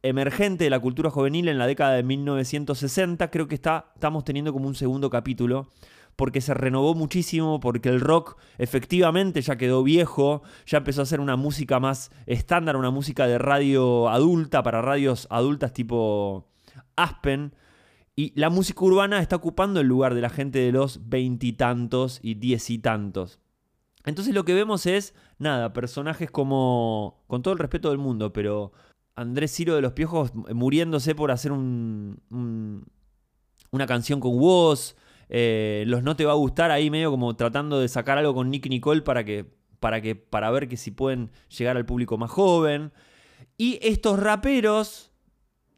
emergente 0.03 0.65
de 0.65 0.69
la 0.69 0.79
cultura 0.79 1.09
juvenil 1.09 1.47
en 1.47 1.57
la 1.57 1.65
década 1.65 1.93
de 1.93 2.03
1960, 2.03 3.31
creo 3.31 3.47
que 3.47 3.55
está, 3.55 3.91
estamos 3.95 4.25
teniendo 4.25 4.51
como 4.51 4.67
un 4.67 4.75
segundo 4.75 5.09
capítulo, 5.09 5.69
porque 6.15 6.41
se 6.41 6.53
renovó 6.53 6.95
muchísimo, 6.95 7.59
porque 7.59 7.89
el 7.89 7.99
rock 7.99 8.37
efectivamente 8.57 9.41
ya 9.41 9.57
quedó 9.57 9.83
viejo, 9.83 10.43
ya 10.65 10.79
empezó 10.79 11.01
a 11.01 11.05
ser 11.05 11.19
una 11.19 11.35
música 11.35 11.79
más 11.79 12.11
estándar, 12.25 12.75
una 12.75 12.91
música 12.91 13.27
de 13.27 13.37
radio 13.37 14.09
adulta, 14.09 14.63
para 14.63 14.81
radios 14.81 15.27
adultas 15.29 15.73
tipo 15.73 16.49
Aspen. 16.95 17.55
Y 18.15 18.31
la 18.39 18.51
música 18.51 18.85
urbana 18.85 19.19
está 19.19 19.35
ocupando 19.35 19.79
el 19.79 19.87
lugar 19.87 20.13
de 20.13 20.21
la 20.21 20.29
gente 20.29 20.59
de 20.59 20.71
los 20.71 21.09
veintitantos 21.09 22.19
y 22.21 22.35
diez 22.35 22.69
y 22.69 22.77
tantos. 22.77 23.39
Entonces 24.05 24.35
lo 24.35 24.45
que 24.45 24.53
vemos 24.53 24.85
es, 24.85 25.15
nada, 25.39 25.73
personajes 25.73 26.29
como, 26.29 27.23
con 27.27 27.41
todo 27.41 27.53
el 27.53 27.59
respeto 27.59 27.89
del 27.89 27.97
mundo, 27.97 28.31
pero 28.31 28.71
Andrés 29.15 29.55
Ciro 29.55 29.75
de 29.75 29.81
los 29.81 29.93
Piojos 29.93 30.31
muriéndose 30.35 31.15
por 31.15 31.31
hacer 31.31 31.51
un, 31.51 32.85
una 33.71 33.87
canción 33.87 34.19
con 34.19 34.37
Woz, 34.37 34.95
eh, 35.29 35.83
los 35.87 36.03
no 36.03 36.15
te 36.15 36.25
va 36.25 36.33
a 36.33 36.35
gustar 36.35 36.71
ahí 36.71 36.89
medio 36.89 37.11
como 37.11 37.35
tratando 37.35 37.79
de 37.79 37.87
sacar 37.87 38.17
algo 38.17 38.33
con 38.33 38.49
Nick 38.49 38.67
Nicole 38.67 39.01
para 39.01 39.23
que, 39.23 39.45
para 39.79 40.01
que, 40.01 40.15
para 40.15 40.51
ver 40.51 40.67
que 40.67 40.77
si 40.77 40.91
pueden 40.91 41.31
llegar 41.49 41.77
al 41.77 41.85
público 41.85 42.17
más 42.17 42.31
joven. 42.31 42.91
Y 43.57 43.79
estos 43.81 44.19
raperos 44.19 45.11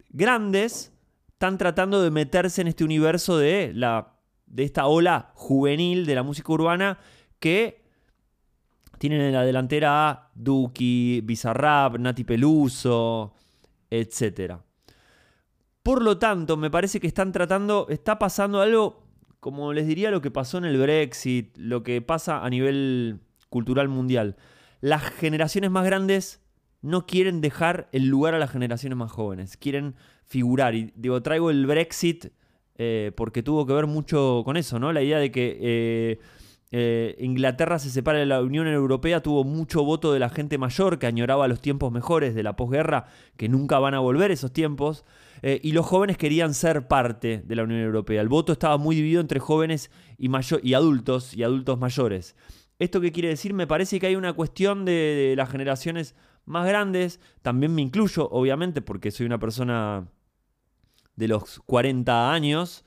grandes 0.10 0.94
están 1.30 1.58
tratando 1.58 2.02
de 2.02 2.12
meterse 2.12 2.62
en 2.62 2.68
este 2.68 2.84
universo 2.84 3.38
de 3.38 3.72
la 3.74 4.16
de 4.46 4.64
esta 4.64 4.88
ola 4.88 5.32
juvenil 5.34 6.06
de 6.06 6.16
la 6.16 6.24
música 6.24 6.52
urbana 6.54 7.00
que 7.40 7.84
tienen 8.98 9.22
en 9.22 9.34
la 9.34 9.44
delantera 9.44 10.10
a 10.10 10.32
Duki, 10.34 11.22
Bizarrap, 11.22 11.98
Nati 11.98 12.24
Peluso, 12.24 13.34
etc. 13.90 14.56
Por 15.84 16.02
lo 16.02 16.18
tanto, 16.18 16.58
me 16.58 16.72
parece 16.72 17.00
que 17.00 17.08
están 17.08 17.32
tratando, 17.32 17.88
está 17.90 18.18
pasando 18.18 18.62
algo, 18.62 19.05
como 19.46 19.74
les 19.74 19.86
diría 19.86 20.10
lo 20.10 20.22
que 20.22 20.32
pasó 20.32 20.58
en 20.58 20.66
el 20.66 20.75
Brexit, 20.75 21.56
lo 21.56 21.84
que 21.84 22.02
pasa 22.02 22.44
a 22.44 22.50
nivel 22.50 23.20
cultural 23.50 23.88
mundial. 23.90 24.38
Las 24.82 25.04
generaciones 25.04 25.70
más 25.70 25.86
grandes 25.86 26.42
no 26.82 27.06
quieren 27.06 27.42
dejar 27.42 27.88
el 27.92 28.08
lugar 28.08 28.34
a 28.34 28.40
las 28.40 28.50
generaciones 28.50 28.98
más 28.98 29.12
jóvenes, 29.12 29.56
quieren 29.56 29.94
figurar. 30.25 30.74
Y 30.74 30.92
digo, 30.96 31.22
traigo 31.22 31.52
el 31.52 31.68
Brexit 31.68 32.30
eh, 32.80 33.12
porque 33.16 33.44
tuvo 33.44 33.68
que 33.68 33.74
ver 33.74 33.86
mucho 33.86 34.42
con 34.46 34.58
eso, 34.58 34.80
¿no? 34.80 34.92
La 34.92 35.04
idea 35.04 35.20
de 35.20 35.32
que 35.32 35.60
eh, 35.62 36.20
eh, 36.72 37.15
Inglaterra 37.19 37.79
se 37.79 37.89
separa 37.89 38.19
de 38.19 38.25
la 38.25 38.41
Unión 38.41 38.67
Europea, 38.67 39.22
tuvo 39.22 39.43
mucho 39.43 39.84
voto 39.84 40.12
de 40.13 40.19
la 40.19 40.29
gente 40.29 40.57
mayor 40.57 41.00
que 41.00 41.07
añoraba 41.07 41.48
los 41.48 41.62
tiempos 41.62 41.91
mejores 41.91 42.36
de 42.36 42.43
la 42.43 42.55
posguerra, 42.55 43.05
que 43.38 43.50
nunca 43.50 43.79
van 43.79 43.93
a 43.93 44.00
volver 44.00 44.31
esos 44.31 44.51
tiempos, 44.51 45.05
eh, 45.41 45.60
y 45.63 45.74
los 45.74 45.86
jóvenes 45.86 46.17
querían 46.17 46.53
ser 46.53 46.88
parte 46.88 47.43
de 47.45 47.55
la 47.55 47.63
Unión 47.63 47.81
Europea. 47.81 48.22
El 48.22 48.29
voto 48.29 48.53
estaba 48.53 48.77
muy 48.77 48.95
dividido 48.95 49.22
entre 49.22 49.39
jóvenes 49.39 49.91
y, 50.17 50.29
y 50.63 50.74
adultos 50.74 51.34
y 51.34 51.43
adultos 51.43 51.79
mayores. 51.79 52.36
¿Esto 52.79 53.00
qué 53.00 53.12
quiere 53.12 53.29
decir? 53.29 53.53
Me 53.53 53.67
parece 53.67 54.00
que 54.00 54.07
hay 54.07 54.15
una 54.15 54.34
cuestión 54.34 54.86
de 54.86 55.34
las 55.38 55.50
generaciones 55.50 56.15
más 56.45 56.67
grandes, 56.67 57.19
también 57.41 57.74
me 57.74 57.81
incluyo, 57.81 58.29
obviamente, 58.29 58.81
porque 58.81 59.12
soy 59.12 59.25
una 59.25 59.39
persona 59.39 60.07
de 61.15 61.27
los 61.27 61.60
40 61.65 62.31
años, 62.31 62.86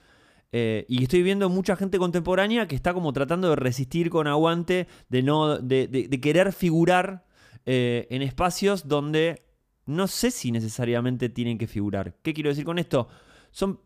eh, 0.50 0.86
y 0.88 1.02
estoy 1.02 1.22
viendo 1.22 1.48
mucha 1.50 1.76
gente 1.76 1.98
contemporánea 1.98 2.66
que 2.66 2.74
está 2.74 2.94
como 2.94 3.12
tratando 3.12 3.50
de 3.50 3.56
resistir 3.56 4.08
con 4.08 4.26
aguante, 4.26 4.88
de, 5.08 5.22
no, 5.22 5.58
de, 5.58 6.08
querer 6.22 6.52
figurar 6.52 7.26
eh, 7.66 8.06
en 8.10 8.22
espacios 8.22 8.88
donde 8.88 9.42
no 9.84 10.06
sé 10.06 10.30
si 10.30 10.50
necesariamente 10.52 11.28
tienen 11.28 11.58
que 11.58 11.66
figurar. 11.66 12.16
¿Qué 12.22 12.32
quiero 12.32 12.50
decir 12.50 12.64
con 12.64 12.78
esto? 12.78 13.08
Son 13.50 13.80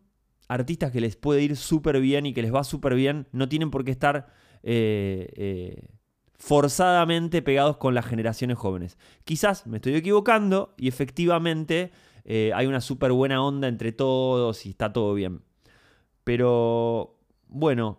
artistas 0.48 0.92
que 0.92 1.00
les 1.00 1.16
puede 1.16 1.42
ir 1.42 1.56
súper 1.56 2.00
bien 2.00 2.26
y 2.26 2.34
que 2.34 2.42
les 2.42 2.54
va 2.54 2.62
súper 2.64 2.94
bien, 2.94 3.26
no 3.32 3.48
tienen 3.48 3.70
por 3.70 3.84
qué 3.84 3.90
estar 3.90 4.32
eh, 4.62 5.88
forzadamente 6.34 7.42
pegados 7.42 7.76
con 7.76 7.94
las 7.94 8.06
generaciones 8.06 8.58
jóvenes. 8.58 8.98
Quizás 9.24 9.66
me 9.66 9.78
estoy 9.78 9.94
equivocando 9.94 10.74
y 10.76 10.88
efectivamente 10.88 11.90
hay 12.24 12.66
una 12.66 12.80
súper 12.80 13.10
buena 13.10 13.42
onda 13.42 13.66
entre 13.66 13.90
todos 13.90 14.64
y 14.66 14.70
está 14.70 14.92
todo 14.92 15.14
bien. 15.14 15.42
Pero 16.24 17.18
bueno, 17.48 17.98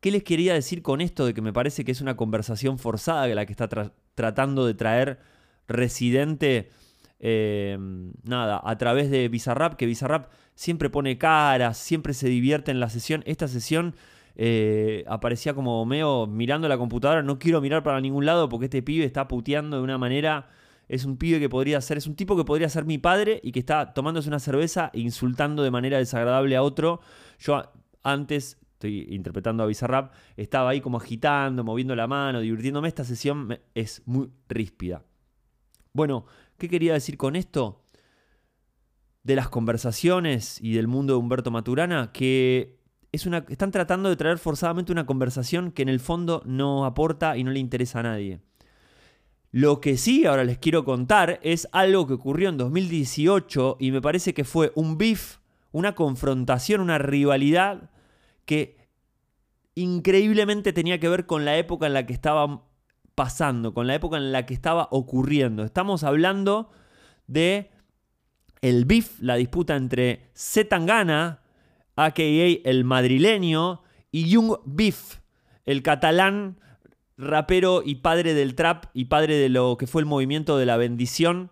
¿qué 0.00 0.10
les 0.10 0.22
quería 0.22 0.54
decir 0.54 0.82
con 0.82 1.00
esto 1.00 1.26
de 1.26 1.34
que 1.34 1.42
me 1.42 1.52
parece 1.52 1.84
que 1.84 1.92
es 1.92 2.00
una 2.00 2.16
conversación 2.16 2.78
forzada 2.78 3.26
la 3.26 3.46
que 3.46 3.52
está 3.52 3.68
tratando 4.14 4.66
de 4.66 4.74
traer 4.74 5.18
Residente? 5.66 6.70
Eh, 7.20 7.78
nada, 8.22 8.60
a 8.62 8.76
través 8.76 9.10
de 9.10 9.28
Bizarrap, 9.28 9.74
que 9.74 9.86
Bizarrap 9.86 10.30
siempre 10.54 10.90
pone 10.90 11.16
caras, 11.16 11.78
siempre 11.78 12.12
se 12.12 12.28
divierte 12.28 12.70
en 12.70 12.80
la 12.80 12.90
sesión. 12.90 13.22
Esta 13.26 13.48
sesión 13.48 13.94
eh, 14.36 15.04
aparecía 15.06 15.54
como 15.54 15.84
medio 15.86 16.26
mirando 16.26 16.68
la 16.68 16.76
computadora, 16.76 17.22
no 17.22 17.38
quiero 17.38 17.60
mirar 17.60 17.82
para 17.82 18.00
ningún 18.00 18.26
lado 18.26 18.48
porque 18.48 18.66
este 18.66 18.82
pibe 18.82 19.04
está 19.04 19.28
puteando 19.28 19.76
de 19.76 19.82
una 19.82 19.96
manera 19.96 20.48
es 20.88 21.04
un 21.04 21.16
pibe 21.16 21.40
que 21.40 21.48
podría 21.48 21.80
ser, 21.80 21.96
es 21.96 22.06
un 22.06 22.14
tipo 22.14 22.36
que 22.36 22.44
podría 22.44 22.68
ser 22.68 22.84
mi 22.84 22.98
padre 22.98 23.40
y 23.42 23.52
que 23.52 23.60
está 23.60 23.92
tomándose 23.94 24.28
una 24.28 24.38
cerveza 24.38 24.90
e 24.92 25.00
insultando 25.00 25.62
de 25.62 25.70
manera 25.70 25.98
desagradable 25.98 26.56
a 26.56 26.62
otro. 26.62 27.00
Yo 27.38 27.62
antes, 28.02 28.58
estoy 28.72 29.06
interpretando 29.10 29.62
a 29.62 29.66
Bizarrap, 29.66 30.12
estaba 30.36 30.70
ahí 30.70 30.80
como 30.80 30.98
agitando, 30.98 31.64
moviendo 31.64 31.96
la 31.96 32.06
mano, 32.06 32.40
divirtiéndome. 32.40 32.88
Esta 32.88 33.04
sesión 33.04 33.58
es 33.74 34.02
muy 34.04 34.30
ríspida. 34.48 35.04
Bueno, 35.92 36.26
¿qué 36.58 36.68
quería 36.68 36.92
decir 36.92 37.16
con 37.16 37.36
esto? 37.36 37.82
De 39.22 39.36
las 39.36 39.48
conversaciones 39.48 40.60
y 40.60 40.74
del 40.74 40.86
mundo 40.86 41.14
de 41.14 41.18
Humberto 41.18 41.50
Maturana, 41.50 42.12
que 42.12 42.78
es 43.10 43.26
una, 43.26 43.44
están 43.48 43.70
tratando 43.70 44.10
de 44.10 44.16
traer 44.16 44.38
forzadamente 44.38 44.92
una 44.92 45.06
conversación 45.06 45.70
que 45.70 45.82
en 45.82 45.88
el 45.88 46.00
fondo 46.00 46.42
no 46.44 46.84
aporta 46.84 47.38
y 47.38 47.44
no 47.44 47.52
le 47.52 47.60
interesa 47.60 48.00
a 48.00 48.02
nadie. 48.02 48.40
Lo 49.54 49.80
que 49.80 49.96
sí 49.96 50.26
ahora 50.26 50.42
les 50.42 50.58
quiero 50.58 50.84
contar 50.84 51.38
es 51.44 51.68
algo 51.70 52.08
que 52.08 52.14
ocurrió 52.14 52.48
en 52.48 52.56
2018 52.56 53.76
y 53.78 53.92
me 53.92 54.02
parece 54.02 54.34
que 54.34 54.42
fue 54.42 54.72
un 54.74 54.98
beef, 54.98 55.36
una 55.70 55.94
confrontación, 55.94 56.80
una 56.80 56.98
rivalidad 56.98 57.88
que 58.46 58.76
increíblemente 59.76 60.72
tenía 60.72 60.98
que 60.98 61.08
ver 61.08 61.26
con 61.26 61.44
la 61.44 61.56
época 61.56 61.86
en 61.86 61.94
la 61.94 62.04
que 62.04 62.14
estaba 62.14 62.64
pasando, 63.14 63.72
con 63.74 63.86
la 63.86 63.94
época 63.94 64.16
en 64.16 64.32
la 64.32 64.44
que 64.44 64.54
estaba 64.54 64.88
ocurriendo. 64.90 65.62
Estamos 65.62 66.02
hablando 66.02 66.72
de 67.28 67.70
el 68.60 68.86
beef, 68.86 69.20
la 69.20 69.36
disputa 69.36 69.76
entre 69.76 70.32
Zetangana, 70.34 71.42
a.k.a. 71.94 72.68
el 72.68 72.82
madrileño, 72.82 73.82
y 74.10 74.28
Young 74.28 74.56
Beef, 74.64 75.20
el 75.64 75.84
catalán 75.84 76.58
rapero 77.16 77.82
y 77.84 77.96
padre 77.96 78.34
del 78.34 78.54
trap 78.54 78.86
y 78.92 79.06
padre 79.06 79.36
de 79.36 79.48
lo 79.48 79.76
que 79.76 79.86
fue 79.86 80.02
el 80.02 80.06
movimiento 80.06 80.58
de 80.58 80.66
la 80.66 80.76
bendición, 80.76 81.50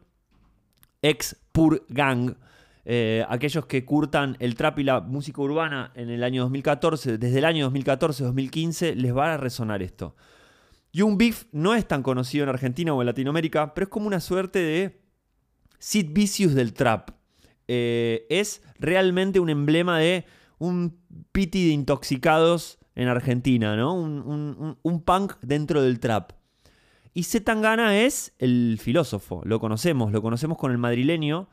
ex 1.03 1.37
Pur 1.53 1.85
Gang. 1.89 2.37
Eh, 2.85 3.25
aquellos 3.29 3.67
que 3.67 3.85
curtan 3.85 4.37
el 4.41 4.57
trap 4.57 4.81
y 4.81 4.85
la 4.85 5.01
música 5.01 5.41
urbana 5.41 5.93
en 5.95 6.11
el 6.11 6.25
año 6.25 6.43
2014, 6.43 7.19
desde 7.19 7.39
el 7.39 7.45
año 7.45 7.71
2014-2015, 7.71 8.95
les 8.97 9.17
va 9.17 9.35
a 9.35 9.37
resonar 9.37 9.83
esto. 9.83 10.17
Young 10.93 11.17
Beef 11.17 11.45
no 11.53 11.75
es 11.75 11.87
tan 11.87 12.03
conocido 12.03 12.43
en 12.45 12.51
Argentina 12.51 12.93
o 12.93 13.01
en 13.01 13.07
Latinoamérica, 13.07 13.73
pero 13.73 13.85
es 13.85 13.89
como 13.89 14.07
una 14.07 14.21
suerte 14.21 14.59
de 14.59 15.01
Sid 15.79 16.09
Vicious 16.13 16.55
del 16.55 16.75
trap. 16.75 17.11
Eh, 17.69 18.27
es 18.29 18.63
realmente 18.79 19.41
un 19.41 19.49
emblema 19.49 19.99
de 19.99 20.27
un 20.59 20.99
piti 21.31 21.69
de 21.69 21.73
intoxicados 21.73 22.79
en 22.95 23.09
Argentina, 23.09 23.77
¿no? 23.77 23.95
Un, 23.95 25.03
punk 25.05 25.35
dentro 25.43 25.83
del 25.83 26.01
trap. 26.01 26.33
Y 27.15 27.25
Zetangana 27.25 27.99
es 28.01 28.35
el 28.39 28.79
filósofo, 28.81 29.43
lo 29.45 29.61
conocemos, 29.61 30.13
lo 30.13 30.23
conocemos 30.23 30.59
con 30.59 30.73
el 30.73 30.79
madrileño, 30.79 31.49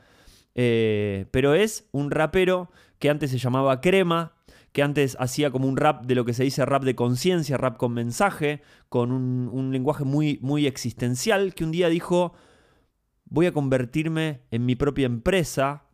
eh, 0.55 1.25
pero 1.31 1.53
es 1.53 1.88
un 1.91 2.12
rapero 2.12 2.72
que 2.98 3.10
antes 3.10 3.31
se 3.31 3.38
llamaba 3.38 3.81
Crema, 3.81 4.34
que 4.72 4.84
antes 4.84 5.17
hacía 5.19 5.51
como 5.51 5.67
un 5.67 5.77
rap 5.77 6.05
de 6.05 6.15
lo 6.15 6.25
que 6.25 6.34
se 6.34 6.43
dice 6.43 6.65
rap 6.65 6.84
de 6.84 6.96
conciencia, 6.96 7.58
rap 7.58 7.77
con 7.77 7.93
mensaje, 7.93 8.62
con 8.88 9.12
un, 9.12 9.50
un 9.51 9.72
lenguaje 9.72 10.05
muy, 10.05 10.39
muy 10.41 10.67
existencial, 10.67 11.53
que 11.53 11.63
un 11.63 11.72
día 11.72 11.89
dijo, 11.89 12.34
voy 13.25 13.48
a 13.48 13.51
convertirme 13.51 14.41
en 14.51 14.65
mi 14.65 14.75
propia 14.75 15.08
empresa, 15.08 15.86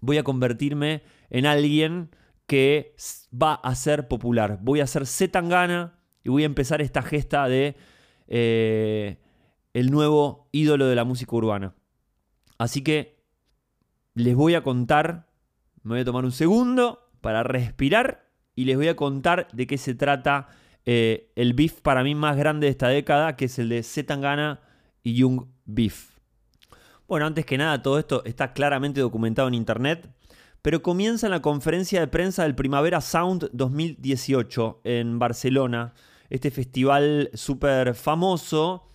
voy 0.00 0.18
a 0.18 0.24
convertirme 0.24 1.02
en 1.30 1.46
alguien 1.46 2.10
que 2.46 2.94
va 3.32 3.54
a 3.54 3.74
ser 3.74 4.08
popular. 4.08 4.58
Voy 4.62 4.80
a 4.80 4.86
ser 4.86 5.06
Zetangana 5.06 5.98
y 6.22 6.30
voy 6.30 6.44
a 6.44 6.46
empezar 6.46 6.80
esta 6.80 7.02
gesta 7.02 7.48
de 7.48 7.76
eh, 8.28 9.18
el 9.74 9.90
nuevo 9.90 10.48
ídolo 10.52 10.86
de 10.86 10.94
la 10.94 11.04
música 11.04 11.34
urbana. 11.36 11.74
Así 12.58 12.82
que 12.82 13.22
les 14.14 14.34
voy 14.34 14.54
a 14.54 14.62
contar, 14.62 15.28
me 15.82 15.94
voy 15.94 16.00
a 16.00 16.04
tomar 16.04 16.24
un 16.24 16.32
segundo 16.32 17.10
para 17.20 17.42
respirar 17.42 18.30
y 18.54 18.64
les 18.64 18.76
voy 18.76 18.88
a 18.88 18.96
contar 18.96 19.48
de 19.52 19.66
qué 19.66 19.76
se 19.76 19.94
trata 19.94 20.48
eh, 20.86 21.32
el 21.36 21.52
beef 21.52 21.80
para 21.80 22.02
mí 22.02 22.14
más 22.14 22.36
grande 22.36 22.66
de 22.66 22.70
esta 22.70 22.88
década, 22.88 23.36
que 23.36 23.46
es 23.46 23.58
el 23.58 23.68
de 23.68 23.82
Zetangana 23.82 24.60
y 25.02 25.14
Young 25.14 25.46
Beef. 25.64 26.16
Bueno, 27.06 27.26
antes 27.26 27.44
que 27.44 27.58
nada, 27.58 27.82
todo 27.82 27.98
esto 27.98 28.24
está 28.24 28.52
claramente 28.52 29.00
documentado 29.00 29.48
en 29.48 29.54
internet, 29.54 30.08
pero 30.66 30.82
comienza 30.82 31.28
en 31.28 31.30
la 31.30 31.42
conferencia 31.42 32.00
de 32.00 32.08
prensa 32.08 32.42
del 32.42 32.56
Primavera 32.56 33.00
Sound 33.00 33.50
2018 33.52 34.80
en 34.82 35.20
Barcelona. 35.20 35.94
Este 36.28 36.50
festival 36.50 37.30
súper 37.34 37.94
famoso 37.94 38.88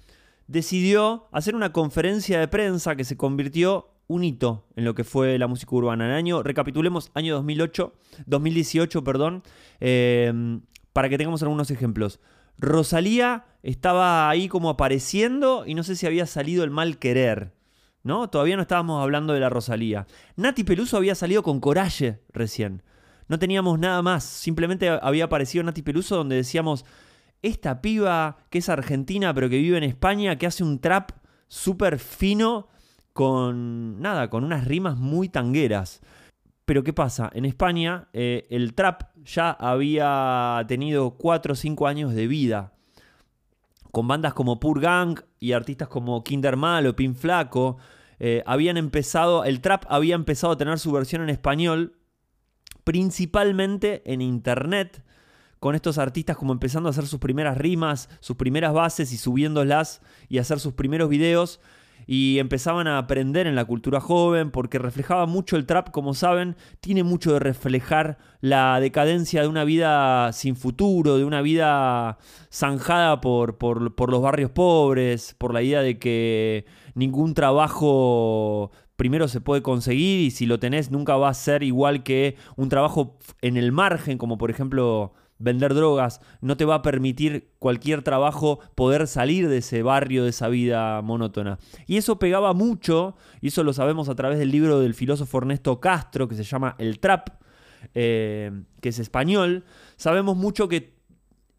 decidió 0.47 1.29
hacer 1.31 1.55
una 1.55 1.71
conferencia 1.71 2.41
de 2.41 2.49
prensa 2.49 2.97
que 2.97 3.05
se 3.05 3.15
convirtió 3.15 3.87
un 4.07 4.25
hito 4.25 4.67
en 4.75 4.83
lo 4.83 4.95
que 4.95 5.05
fue 5.05 5.39
la 5.39 5.47
música 5.47 5.73
urbana. 5.73 6.07
En 6.07 6.11
año, 6.11 6.43
recapitulemos, 6.43 7.09
año 7.13 7.35
2008, 7.35 7.93
2018, 8.25 9.03
perdón, 9.05 9.41
eh, 9.79 10.59
para 10.91 11.07
que 11.07 11.17
tengamos 11.17 11.41
algunos 11.41 11.71
ejemplos. 11.71 12.19
Rosalía 12.57 13.45
estaba 13.63 14.29
ahí 14.29 14.49
como 14.49 14.71
apareciendo 14.71 15.63
y 15.65 15.75
no 15.75 15.83
sé 15.83 15.95
si 15.95 16.05
había 16.05 16.25
salido 16.25 16.65
el 16.65 16.69
mal 16.69 16.97
querer. 16.97 17.53
¿No? 18.03 18.29
Todavía 18.29 18.55
no 18.55 18.63
estábamos 18.63 19.01
hablando 19.01 19.33
de 19.33 19.39
la 19.39 19.49
Rosalía. 19.49 20.07
Nati 20.35 20.63
Peluso 20.63 20.97
había 20.97 21.15
salido 21.15 21.43
con 21.43 21.59
Coraje 21.59 22.21
recién. 22.33 22.83
No 23.27 23.39
teníamos 23.39 23.79
nada 23.79 24.01
más. 24.01 24.23
Simplemente 24.23 24.89
había 24.89 25.25
aparecido 25.25 25.63
Nati 25.63 25.81
Peluso 25.81 26.17
donde 26.17 26.35
decíamos, 26.35 26.85
esta 27.41 27.81
piba 27.81 28.37
que 28.49 28.59
es 28.59 28.69
argentina 28.69 29.33
pero 29.33 29.49
que 29.49 29.57
vive 29.57 29.77
en 29.77 29.83
España, 29.83 30.37
que 30.37 30.47
hace 30.47 30.63
un 30.63 30.79
trap 30.79 31.11
súper 31.47 31.99
fino 31.99 32.67
con, 33.13 33.99
nada, 34.01 34.29
con 34.29 34.43
unas 34.43 34.65
rimas 34.65 34.97
muy 34.97 35.29
tangueras. 35.29 36.01
Pero 36.65 36.83
¿qué 36.83 36.93
pasa? 36.93 37.29
En 37.33 37.45
España 37.45 38.07
eh, 38.13 38.47
el 38.49 38.73
trap 38.73 39.03
ya 39.23 39.51
había 39.51 40.63
tenido 40.67 41.11
4 41.11 41.53
o 41.53 41.55
5 41.55 41.87
años 41.87 42.13
de 42.13 42.27
vida 42.27 42.73
con 43.91 44.07
bandas 44.07 44.33
como 44.33 44.59
Pur 44.59 44.79
Gang 44.79 45.19
y 45.41 45.53
artistas 45.53 45.89
como 45.89 46.23
Kinder 46.23 46.55
Malo, 46.55 46.95
Pin 46.95 47.15
Flaco, 47.15 47.77
eh, 48.19 48.43
habían 48.45 48.77
empezado, 48.77 49.43
el 49.43 49.59
trap 49.59 49.83
había 49.89 50.13
empezado 50.13 50.53
a 50.53 50.57
tener 50.57 50.77
su 50.77 50.91
versión 50.91 51.23
en 51.23 51.29
español, 51.29 51.97
principalmente 52.83 54.03
en 54.05 54.21
internet, 54.21 55.03
con 55.59 55.73
estos 55.73 55.97
artistas 55.97 56.37
como 56.37 56.53
empezando 56.53 56.87
a 56.87 56.91
hacer 56.91 57.07
sus 57.07 57.19
primeras 57.19 57.57
rimas, 57.57 58.07
sus 58.19 58.37
primeras 58.37 58.71
bases 58.73 59.11
y 59.11 59.17
subiéndolas 59.17 60.01
y 60.29 60.37
hacer 60.37 60.59
sus 60.59 60.73
primeros 60.73 61.09
videos 61.09 61.59
y 62.07 62.39
empezaban 62.39 62.87
a 62.87 62.97
aprender 62.97 63.47
en 63.47 63.55
la 63.55 63.65
cultura 63.65 63.99
joven 63.99 64.51
porque 64.51 64.79
reflejaba 64.79 65.25
mucho 65.25 65.55
el 65.55 65.65
trap, 65.65 65.91
como 65.91 66.13
saben, 66.13 66.55
tiene 66.79 67.03
mucho 67.03 67.33
de 67.33 67.39
reflejar 67.39 68.17
la 68.39 68.79
decadencia 68.79 69.41
de 69.41 69.47
una 69.47 69.63
vida 69.63 70.31
sin 70.33 70.55
futuro, 70.55 71.17
de 71.17 71.25
una 71.25 71.41
vida 71.41 72.17
zanjada 72.51 73.21
por, 73.21 73.57
por, 73.57 74.11
los 74.11 74.21
barrios 74.21 74.51
pobres, 74.51 75.35
por 75.37 75.53
la 75.53 75.61
idea 75.61 75.81
de 75.81 75.99
que 75.99 76.65
ningún 76.95 77.33
trabajo 77.33 78.71
primero 78.95 79.27
se 79.27 79.41
puede 79.41 79.61
conseguir 79.61 80.21
y 80.21 80.31
si 80.31 80.45
lo 80.45 80.59
tenés 80.59 80.91
nunca 80.91 81.15
va 81.15 81.29
a 81.29 81.33
ser 81.33 81.63
igual 81.63 82.03
que 82.03 82.35
un 82.55 82.69
trabajo 82.69 83.17
en 83.41 83.57
el 83.57 83.71
margen, 83.71 84.17
como 84.17 84.37
por 84.37 84.51
ejemplo 84.51 85.13
vender 85.41 85.73
drogas, 85.73 86.21
no 86.41 86.57
te 86.57 86.65
va 86.65 86.75
a 86.75 86.81
permitir 86.81 87.51
cualquier 87.59 88.03
trabajo 88.03 88.59
poder 88.75 89.07
salir 89.07 89.49
de 89.49 89.57
ese 89.57 89.83
barrio, 89.83 90.23
de 90.23 90.29
esa 90.29 90.47
vida 90.47 91.01
monótona. 91.01 91.59
Y 91.87 91.97
eso 91.97 92.19
pegaba 92.19 92.53
mucho, 92.53 93.15
y 93.41 93.47
eso 93.47 93.63
lo 93.63 93.73
sabemos 93.73 94.09
a 94.09 94.15
través 94.15 94.39
del 94.39 94.51
libro 94.51 94.79
del 94.79 94.93
filósofo 94.93 95.39
Ernesto 95.39 95.79
Castro, 95.79 96.27
que 96.27 96.35
se 96.35 96.43
llama 96.43 96.75
El 96.77 96.99
Trap, 96.99 97.29
eh, 97.93 98.51
que 98.79 98.89
es 98.89 98.99
español. 98.99 99.65
Sabemos 99.97 100.37
mucho 100.37 100.67
que 100.67 100.95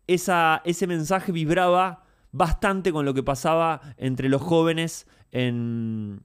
esa, 0.07 0.63
ese 0.65 0.87
mensaje 0.87 1.33
vibraba 1.33 2.05
bastante 2.31 2.93
con 2.93 3.05
lo 3.05 3.15
que 3.15 3.23
pasaba 3.23 3.81
entre 3.97 4.29
los 4.29 4.43
jóvenes 4.43 5.07
en, 5.31 6.23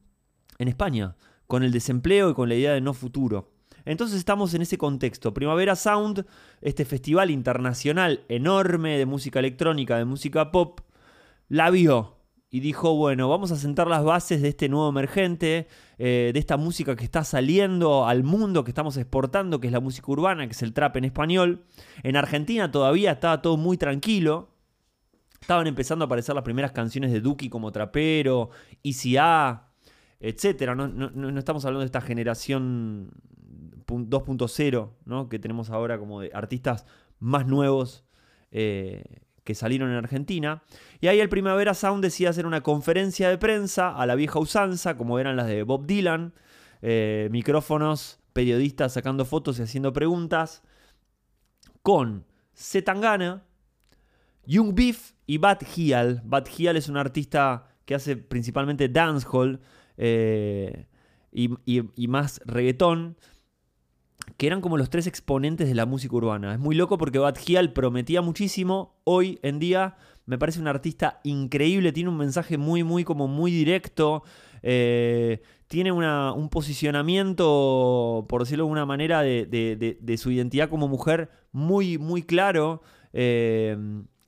en 0.57 0.67
España, 0.67 1.15
con 1.47 1.63
el 1.63 1.71
desempleo 1.71 2.29
y 2.29 2.33
con 2.33 2.49
la 2.49 2.55
idea 2.55 2.73
de 2.73 2.81
no 2.81 2.93
futuro. 2.93 3.56
Entonces 3.87 4.19
estamos 4.19 4.53
en 4.53 4.61
ese 4.61 4.77
contexto. 4.77 5.33
Primavera 5.33 5.75
Sound, 5.75 6.25
este 6.61 6.83
festival 6.83 7.31
internacional 7.31 8.25
enorme 8.27 8.97
de 8.97 9.05
música 9.05 9.39
electrónica, 9.39 9.97
de 9.97 10.03
música 10.05 10.51
pop, 10.51 10.81
la 11.47 11.69
vio 11.69 12.17
y 12.49 12.59
dijo, 12.59 12.95
bueno, 12.95 13.29
vamos 13.29 13.51
a 13.51 13.55
sentar 13.55 13.87
las 13.87 14.03
bases 14.03 14.41
de 14.41 14.49
este 14.49 14.67
nuevo 14.67 14.89
emergente, 14.89 15.67
eh, 15.97 16.31
de 16.33 16.39
esta 16.39 16.57
música 16.57 16.95
que 16.95 17.05
está 17.05 17.23
saliendo 17.23 18.05
al 18.05 18.23
mundo, 18.23 18.63
que 18.63 18.71
estamos 18.71 18.97
exportando, 18.97 19.59
que 19.59 19.67
es 19.67 19.73
la 19.73 19.79
música 19.79 20.11
urbana, 20.11 20.45
que 20.47 20.51
es 20.51 20.61
el 20.63 20.73
trap 20.73 20.97
en 20.97 21.05
español. 21.05 21.63
En 22.03 22.17
Argentina 22.17 22.69
todavía 22.69 23.13
estaba 23.13 23.41
todo 23.41 23.55
muy 23.55 23.77
tranquilo. 23.77 24.49
Estaban 25.39 25.67
empezando 25.67 26.03
a 26.03 26.07
aparecer 26.07 26.35
las 26.35 26.43
primeras 26.43 26.73
canciones 26.73 27.11
de 27.13 27.21
Duki 27.21 27.49
como 27.49 27.71
trapero, 27.71 28.49
ICA, 28.81 29.69
etc. 30.19 30.75
No, 30.75 30.87
no, 30.87 31.39
estamos 31.39 31.63
hablando 31.63 31.81
de 31.81 31.85
esta 31.85 32.01
generación 32.01 33.11
2.0, 33.87 34.89
¿no? 35.05 35.29
que 35.29 35.39
tenemos 35.39 35.69
ahora 35.69 35.97
como 35.97 36.21
de 36.21 36.31
artistas 36.33 36.85
más 37.19 37.47
nuevos 37.47 38.05
eh, 38.51 39.21
que 39.43 39.55
salieron 39.55 39.89
en 39.89 39.95
Argentina. 39.95 40.61
Y 40.99 41.07
ahí 41.07 41.19
el 41.19 41.29
Primavera 41.29 41.73
Sound 41.73 42.03
decía 42.03 42.29
hacer 42.29 42.45
una 42.45 42.61
conferencia 42.61 43.29
de 43.29 43.37
prensa 43.37 43.95
a 43.95 44.05
la 44.05 44.15
vieja 44.15 44.39
usanza, 44.39 44.97
como 44.97 45.19
eran 45.19 45.37
las 45.37 45.47
de 45.47 45.63
Bob 45.63 45.85
Dylan, 45.85 46.33
eh, 46.81 47.29
micrófonos, 47.31 48.19
periodistas 48.33 48.93
sacando 48.93 49.25
fotos 49.25 49.57
y 49.59 49.63
haciendo 49.63 49.93
preguntas, 49.93 50.63
con 51.81 52.25
Zetangana, 52.53 53.45
Young 54.45 54.75
Beef 54.75 55.13
y 55.25 55.37
Bad 55.37 55.59
Hial. 55.61 56.21
Bad 56.25 56.47
Hial 56.47 56.75
es 56.75 56.89
un 56.89 56.97
artista 56.97 57.69
que 57.85 57.95
hace 57.95 58.17
principalmente 58.17 58.89
dancehall 58.89 59.61
eh, 59.95 60.87
y, 61.31 61.49
y 61.65 62.07
más 62.07 62.41
reggaetón 62.45 63.15
que 64.35 64.47
eran 64.47 64.61
como 64.61 64.77
los 64.77 64.89
tres 64.89 65.07
exponentes 65.07 65.67
de 65.67 65.75
la 65.75 65.85
música 65.85 66.15
urbana. 66.15 66.53
Es 66.53 66.59
muy 66.59 66.75
loco 66.75 66.97
porque 66.97 67.19
Bad 67.19 67.37
Hial 67.45 67.73
prometía 67.73 68.21
muchísimo. 68.21 68.99
Hoy 69.03 69.39
en 69.41 69.59
día 69.59 69.95
me 70.25 70.37
parece 70.37 70.59
un 70.59 70.67
artista 70.67 71.21
increíble, 71.23 71.93
tiene 71.93 72.09
un 72.09 72.17
mensaje 72.17 72.57
muy, 72.57 72.83
muy, 72.83 73.03
como 73.03 73.27
muy 73.27 73.51
directo. 73.51 74.23
Eh, 74.61 75.41
tiene 75.67 75.91
un 75.91 76.49
posicionamiento, 76.49 78.25
por 78.27 78.41
decirlo 78.41 78.63
de 78.63 78.67
alguna 78.67 78.85
manera, 78.85 79.21
de, 79.21 80.15
su 80.17 80.31
identidad 80.31 80.69
como 80.69 80.87
mujer 80.87 81.29
muy, 81.51 81.97
muy 81.97 82.23
claro. 82.23 82.81
Eh, 83.13 83.77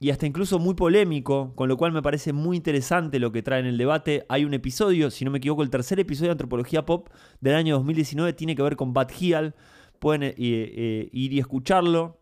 y 0.02 0.12
hasta 0.12 0.26
incluso 0.26 0.60
muy 0.60 0.76
polémico, 0.76 1.54
con 1.56 1.68
lo 1.68 1.76
cual 1.76 1.92
me 1.92 2.02
parece 2.02 2.32
muy 2.32 2.56
interesante 2.56 3.20
lo 3.20 3.34
que 3.34 3.44
trae 3.44 3.60
en 3.60 3.66
el 3.66 3.78
debate. 3.78 4.26
Hay 4.30 4.46
un 4.46 4.54
episodio, 4.54 5.12
si 5.12 5.26
no 5.26 5.32
me 5.32 5.40
equivoco, 5.40 5.62
el 5.62 5.70
tercer 5.70 6.00
episodio 6.00 6.30
de 6.30 6.34
Antropología 6.34 6.86
Pop 6.86 7.10
del 7.42 7.56
año 7.56 7.76
2019 7.76 8.32
tiene 8.34 8.56
que 8.56 8.62
ver 8.62 8.78
con 8.78 8.94
Bad 8.94 9.10
Hial 9.10 9.56
pueden 10.00 10.24
eh, 10.24 10.36
eh, 10.38 11.10
ir 11.12 11.34
y 11.34 11.40
escucharlo, 11.40 12.20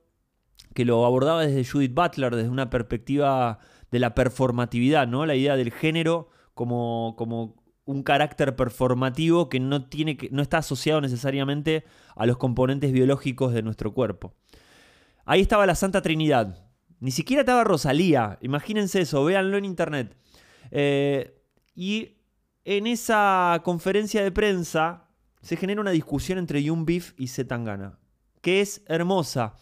que 0.73 0.85
lo 0.85 1.05
abordaba 1.05 1.45
desde 1.45 1.69
Judith 1.69 1.93
Butler, 1.93 2.35
desde 2.35 2.49
una 2.49 2.69
perspectiva 2.69 3.59
de 3.91 3.99
la 3.99 4.13
performatividad, 4.13 5.07
¿no? 5.07 5.25
La 5.25 5.35
idea 5.35 5.55
del 5.55 5.71
género 5.71 6.29
como, 6.53 7.15
como 7.17 7.55
un 7.85 8.03
carácter 8.03 8.55
performativo 8.55 9.49
que 9.49 9.59
no, 9.59 9.87
tiene 9.87 10.17
que 10.17 10.29
no 10.29 10.41
está 10.41 10.59
asociado 10.59 11.01
necesariamente 11.01 11.85
a 12.15 12.25
los 12.25 12.37
componentes 12.37 12.91
biológicos 12.91 13.53
de 13.53 13.63
nuestro 13.63 13.93
cuerpo. 13.93 14.33
Ahí 15.25 15.41
estaba 15.41 15.65
la 15.65 15.75
Santa 15.75 16.01
Trinidad. 16.01 16.67
Ni 16.99 17.11
siquiera 17.11 17.41
estaba 17.41 17.63
Rosalía. 17.63 18.37
Imagínense 18.41 19.01
eso, 19.01 19.23
véanlo 19.23 19.57
en 19.57 19.65
internet. 19.65 20.17
Eh, 20.71 21.41
y 21.75 22.17
en 22.65 22.87
esa 22.87 23.61
conferencia 23.63 24.23
de 24.23 24.31
prensa 24.31 25.06
se 25.41 25.57
genera 25.57 25.81
una 25.81 25.91
discusión 25.91 26.37
entre 26.37 26.63
Young 26.63 26.85
Beef 26.85 27.13
y 27.17 27.27
Zetangana, 27.27 27.99
que 28.41 28.61
es 28.61 28.83
hermosa, 28.87 29.55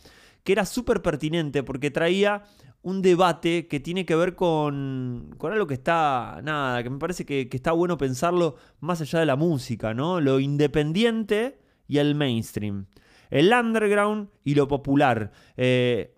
que 0.44 0.54
era 0.54 0.66
súper 0.66 1.02
pertinente 1.02 1.64
porque 1.64 1.92
traía 1.92 2.44
un 2.86 3.02
debate 3.02 3.68
que 3.68 3.80
tiene 3.80 4.06
que 4.06 4.16
ver 4.16 4.36
con, 4.36 5.34
con 5.40 5.52
algo 5.52 5.66
que 5.66 5.74
está, 5.74 6.40
nada, 6.44 6.84
que 6.84 6.92
me 6.92 7.00
parece 7.00 7.26
que, 7.26 7.50
está 7.52 7.72
bueno 7.72 7.98
pensarlo 7.98 8.58
más 8.80 9.02
allá 9.02 9.20
de 9.20 9.26
la 9.26 9.36
música, 9.36 9.96
¿no? 9.96 10.22
Lo 10.22 10.40
independiente 10.40 11.58
y 11.88 11.98
el 11.98 12.14
mainstream. 12.14 12.86
el 13.32 13.52
underground 13.52 14.30
y 14.44 14.54
lo 14.54 14.68
popular, 14.68 15.32
eh, 15.58 16.16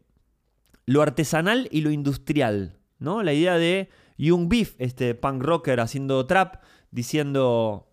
lo 0.85 1.01
artesanal 1.01 1.69
y 1.71 1.81
lo 1.81 1.91
industrial, 1.91 2.77
¿no? 2.99 3.23
La 3.23 3.31
idea 3.31 3.57
de 3.57 3.87
Young 4.17 4.49
Beef, 4.49 4.75
este 4.77 5.15
punk 5.15 5.41
rocker 5.43 5.79
haciendo 5.79 6.25
trap, 6.25 6.61
diciendo 6.91 7.86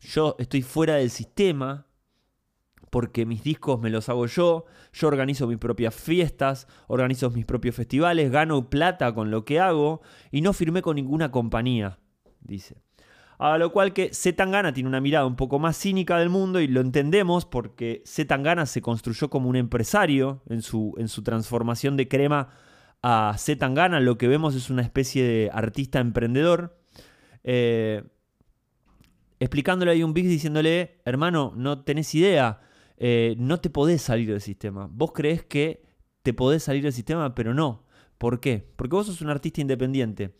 yo 0.00 0.36
estoy 0.38 0.62
fuera 0.62 0.96
del 0.96 1.10
sistema, 1.10 1.86
porque 2.90 3.24
mis 3.24 3.42
discos 3.44 3.80
me 3.80 3.90
los 3.90 4.08
hago 4.08 4.26
yo, 4.26 4.64
yo 4.92 5.08
organizo 5.08 5.46
mis 5.46 5.58
propias 5.58 5.94
fiestas, 5.94 6.66
organizo 6.88 7.30
mis 7.30 7.46
propios 7.46 7.76
festivales, 7.76 8.30
gano 8.30 8.68
plata 8.68 9.14
con 9.14 9.30
lo 9.30 9.44
que 9.44 9.60
hago 9.60 10.02
y 10.32 10.40
no 10.40 10.52
firmé 10.52 10.82
con 10.82 10.96
ninguna 10.96 11.30
compañía, 11.30 11.98
dice. 12.40 12.82
A 13.38 13.56
lo 13.56 13.72
cual 13.72 13.94
que 13.94 14.12
Zetangana 14.12 14.74
tiene 14.74 14.88
una 14.88 15.00
mirada 15.00 15.24
un 15.24 15.36
poco 15.36 15.58
más 15.58 15.78
cínica 15.78 16.18
del 16.18 16.28
mundo 16.28 16.60
y 16.60 16.66
lo 16.66 16.82
entendemos 16.82 17.46
porque 17.46 18.02
Zetangana 18.04 18.66
se 18.66 18.82
construyó 18.82 19.30
como 19.30 19.48
un 19.48 19.56
empresario 19.56 20.42
en 20.50 20.60
su, 20.60 20.94
en 20.98 21.08
su 21.08 21.22
transformación 21.22 21.96
de 21.96 22.06
crema 22.06 22.50
a 23.02 23.34
Zetangana. 23.38 24.00
Lo 24.00 24.18
que 24.18 24.28
vemos 24.28 24.54
es 24.54 24.68
una 24.68 24.82
especie 24.82 25.24
de 25.24 25.50
artista 25.54 26.00
emprendedor. 26.00 26.78
Eh, 27.42 28.02
explicándole 29.40 30.00
a 30.00 30.06
un 30.06 30.14
Big 30.14 30.28
diciéndole, 30.28 31.00
hermano, 31.04 31.52
no 31.56 31.82
tenés 31.82 32.14
idea, 32.14 32.60
eh, 32.96 33.34
no 33.38 33.60
te 33.60 33.70
podés 33.70 34.02
salir 34.02 34.28
del 34.28 34.40
sistema. 34.40 34.88
Vos 34.90 35.10
crees 35.12 35.42
que 35.42 35.82
te 36.22 36.32
podés 36.32 36.62
salir 36.62 36.84
del 36.84 36.92
sistema, 36.92 37.34
pero 37.34 37.54
no. 37.54 37.84
¿Por 38.18 38.38
qué? 38.38 38.64
Porque 38.76 38.94
vos 38.94 39.06
sos 39.06 39.22
un 39.22 39.30
artista 39.30 39.60
independiente 39.60 40.34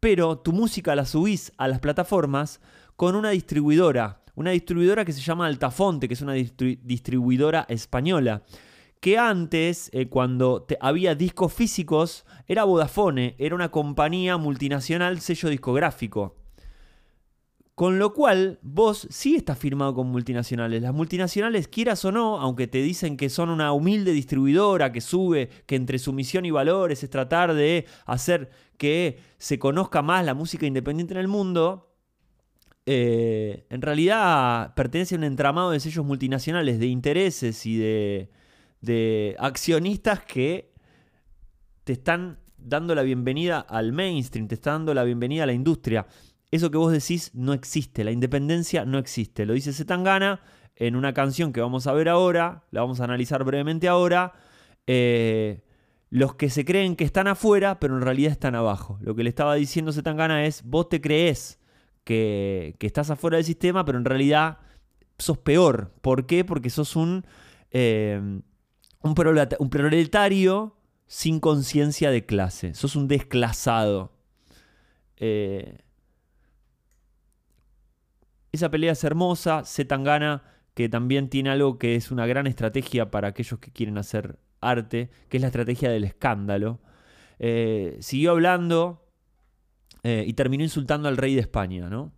pero 0.00 0.38
tu 0.38 0.52
música 0.52 0.94
la 0.94 1.04
subís 1.04 1.52
a 1.56 1.68
las 1.68 1.80
plataformas 1.80 2.60
con 2.96 3.16
una 3.16 3.30
distribuidora, 3.30 4.22
una 4.34 4.50
distribuidora 4.50 5.04
que 5.04 5.12
se 5.12 5.20
llama 5.20 5.46
Altafonte, 5.46 6.08
que 6.08 6.14
es 6.14 6.22
una 6.22 6.34
distribuidora 6.34 7.66
española. 7.68 8.42
Que 9.00 9.18
antes, 9.18 9.90
eh, 9.92 10.08
cuando 10.08 10.66
había 10.80 11.14
discos 11.14 11.52
físicos, 11.52 12.24
era 12.46 12.64
Vodafone, 12.64 13.34
era 13.38 13.54
una 13.54 13.70
compañía 13.70 14.36
multinacional 14.36 15.20
sello 15.20 15.48
discográfico. 15.48 16.36
Con 17.76 17.98
lo 17.98 18.14
cual, 18.14 18.58
vos 18.62 19.06
sí 19.10 19.36
estás 19.36 19.58
firmado 19.58 19.92
con 19.92 20.06
multinacionales. 20.06 20.80
Las 20.80 20.94
multinacionales, 20.94 21.68
quieras 21.68 22.02
o 22.06 22.10
no, 22.10 22.40
aunque 22.40 22.66
te 22.66 22.78
dicen 22.78 23.18
que 23.18 23.28
son 23.28 23.50
una 23.50 23.72
humilde 23.72 24.12
distribuidora 24.12 24.92
que 24.92 25.02
sube, 25.02 25.50
que 25.66 25.76
entre 25.76 25.98
su 25.98 26.14
misión 26.14 26.46
y 26.46 26.50
valores 26.50 27.02
es 27.02 27.10
tratar 27.10 27.52
de 27.52 27.84
hacer 28.06 28.48
que 28.78 29.18
se 29.36 29.58
conozca 29.58 30.00
más 30.00 30.24
la 30.24 30.32
música 30.32 30.64
independiente 30.64 31.12
en 31.12 31.20
el 31.20 31.28
mundo, 31.28 31.92
eh, 32.86 33.66
en 33.68 33.82
realidad 33.82 34.72
pertenece 34.74 35.14
a 35.14 35.18
un 35.18 35.24
entramado 35.24 35.70
de 35.70 35.80
sellos 35.80 36.06
multinacionales, 36.06 36.78
de 36.78 36.86
intereses 36.86 37.66
y 37.66 37.76
de, 37.76 38.30
de 38.80 39.36
accionistas 39.38 40.24
que 40.24 40.72
te 41.84 41.92
están 41.92 42.38
dando 42.56 42.94
la 42.94 43.02
bienvenida 43.02 43.60
al 43.60 43.92
mainstream, 43.92 44.48
te 44.48 44.54
están 44.54 44.78
dando 44.78 44.94
la 44.94 45.04
bienvenida 45.04 45.42
a 45.42 45.46
la 45.46 45.52
industria 45.52 46.06
eso 46.50 46.70
que 46.70 46.78
vos 46.78 46.92
decís 46.92 47.30
no 47.34 47.52
existe, 47.52 48.04
la 48.04 48.12
independencia 48.12 48.84
no 48.84 48.98
existe. 48.98 49.46
Lo 49.46 49.54
dice 49.54 49.72
Zetangana 49.72 50.40
en 50.76 50.94
una 50.94 51.14
canción 51.14 51.52
que 51.52 51.60
vamos 51.60 51.86
a 51.86 51.92
ver 51.92 52.08
ahora, 52.08 52.64
la 52.70 52.82
vamos 52.82 53.00
a 53.00 53.04
analizar 53.04 53.42
brevemente 53.44 53.88
ahora. 53.88 54.34
Eh, 54.86 55.62
los 56.10 56.34
que 56.36 56.50
se 56.50 56.64
creen 56.64 56.96
que 56.96 57.04
están 57.04 57.26
afuera, 57.26 57.80
pero 57.80 57.96
en 57.96 58.02
realidad 58.02 58.32
están 58.32 58.54
abajo. 58.54 58.98
Lo 59.00 59.14
que 59.14 59.24
le 59.24 59.28
estaba 59.28 59.54
diciendo 59.56 59.92
Zetangana 59.92 60.46
es, 60.46 60.62
vos 60.64 60.88
te 60.88 61.00
crees 61.00 61.58
que, 62.04 62.76
estás 62.80 63.10
afuera 63.10 63.36
del 63.36 63.44
sistema, 63.44 63.84
pero 63.84 63.98
en 63.98 64.04
realidad 64.04 64.58
sos 65.18 65.38
peor. 65.38 65.92
¿Por 66.02 66.26
qué? 66.26 66.44
Porque 66.44 66.70
sos 66.70 66.94
un, 66.94 67.26
eh, 67.70 68.40
un, 69.02 69.14
proletario 69.70 70.76
sin 71.06 71.40
conciencia 71.40 72.10
de 72.10 72.24
clase. 72.24 72.74
Sos 72.74 72.94
un 72.94 73.08
desclasado. 73.08 74.12
Eh, 75.16 75.78
esa 78.52 78.70
pelea 78.70 78.92
es 78.92 79.04
hermosa, 79.04 79.64
Zetangana, 79.64 80.42
que 80.74 80.88
también 80.88 81.28
tiene 81.28 81.50
algo 81.50 81.78
que 81.78 81.94
es 81.94 82.10
una 82.10 82.26
gran 82.26 82.46
estrategia 82.46 83.10
para 83.10 83.28
aquellos 83.28 83.58
que 83.58 83.70
quieren 83.70 83.98
hacer 83.98 84.38
arte, 84.60 85.10
que 85.28 85.38
es 85.38 85.40
la 85.40 85.48
estrategia 85.48 85.90
del 85.90 86.04
escándalo. 86.04 86.80
Eh, 87.38 87.96
siguió 88.00 88.32
hablando 88.32 89.04
eh, 90.02 90.24
y 90.26 90.34
terminó 90.34 90.64
insultando 90.64 91.08
al 91.08 91.16
rey 91.16 91.34
de 91.34 91.40
España, 91.40 91.88
¿no? 91.88 92.12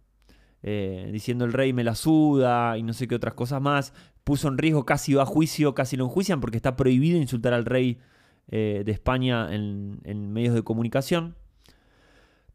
Eh, 0.65 1.11
diciendo 1.13 1.45
el 1.45 1.53
rey 1.53 1.73
me 1.73 1.85
la 1.85 1.95
suda 1.95 2.77
y 2.77 2.83
no 2.83 2.93
sé 2.93 3.07
qué 3.07 3.15
otras 3.15 3.35
cosas 3.35 3.61
más. 3.63 3.93
Puso 4.25 4.49
en 4.49 4.59
riesgo, 4.59 4.85
casi 4.85 5.15
va 5.15 5.23
a 5.23 5.27
juicio, 5.27 5.75
casi 5.75 5.97
lo 5.97 6.05
enjuician 6.05 6.41
porque 6.41 6.57
está 6.57 6.77
prohibido 6.77 7.19
insultar 7.19 7.55
al 7.55 7.65
rey 7.65 7.99
de 8.51 8.91
España 8.91 9.55
en 9.55 10.33
medios 10.33 10.55
de 10.55 10.63
comunicación. 10.63 11.37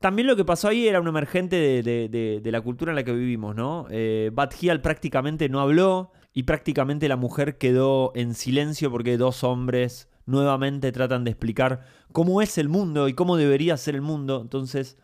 También 0.04 0.28
lo 0.28 0.36
que 0.36 0.44
pasó 0.44 0.68
ahí 0.68 0.86
era 0.86 1.00
un 1.00 1.08
emergente 1.08 1.82
de, 1.82 2.42
la 2.52 2.60
cultura 2.60 2.92
en 2.92 2.98
la 2.98 3.06
que 3.06 3.14
vivimos, 3.14 3.56
¿no? 3.56 3.88
Eh, 3.90 4.32
Bad 4.34 4.52
prácticamente 4.82 5.48
no 5.48 5.62
habló 5.62 6.12
y 6.34 6.44
prácticamente 6.44 7.08
la 7.08 7.16
mujer 7.16 7.58
quedó 7.58 8.12
en 8.14 8.34
silencio 8.34 8.92
porque 8.92 9.16
dos 9.16 9.46
hombres 9.46 10.10
nuevamente 10.26 10.92
tratan 10.92 11.24
de 11.24 11.32
explicar 11.32 11.86
cómo 12.12 12.42
es 12.42 12.58
el 12.58 12.68
mundo 12.68 13.08
y 13.08 13.14
cómo 13.14 13.38
debería 13.38 13.78
ser 13.78 13.96
el 13.96 14.02
mundo. 14.02 14.42
Entonces, 14.42 14.98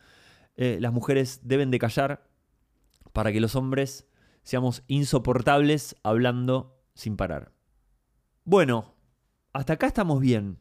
eh, 0.58 0.80
las 0.82 0.92
mujeres 0.92 1.40
deben 1.44 1.72
de 1.72 1.80
callar 1.80 2.28
para 3.14 3.32
que 3.32 3.40
los 3.40 3.56
hombres 3.56 4.06
seamos 4.44 4.84
insoportables 4.88 5.96
hablando 6.04 6.78
sin 6.94 7.16
parar. 7.16 7.54
Bueno, 8.44 8.96
hasta 9.54 9.72
acá 9.72 9.88
estamos 9.88 10.20
bien. 10.20 10.58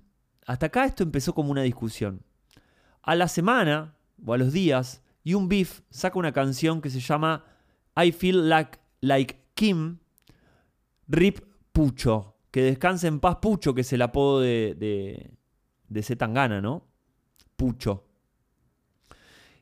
Hasta 0.47 0.67
acá 0.67 0.85
esto 0.85 1.03
empezó 1.03 1.35
como 1.35 1.51
una 1.51 1.63
discusión. 1.63 2.23
A 3.03 3.17
la 3.17 3.27
semana, 3.27 3.98
o 4.25 4.35
a 4.35 4.39
los 4.39 4.53
días, 4.53 5.03
y 5.25 5.35
un 5.35 5.49
Beef 5.49 5.81
saca 5.91 6.19
una 6.19 6.33
canción 6.33 6.81
que 6.81 6.91
se 6.91 7.01
llama 7.01 7.45
I 7.97 8.13
Feel 8.13 8.49
Like, 8.49 8.79
like 9.01 9.37
Kim, 9.55 9.99
Rip 11.09 11.41
Pucho. 11.73 12.35
Que 12.51 12.63
descanse 12.63 13.09
en 13.09 13.21
paz 13.21 13.37
Pucho, 13.43 13.75
que 13.75 13.83
es 13.83 13.93
el 13.93 14.03
apodo 14.03 14.41
de, 14.41 14.75
de, 14.79 15.31
de 15.89 16.03
Zetangana, 16.03 16.61
¿no? 16.61 16.87
Pucho. 17.57 18.05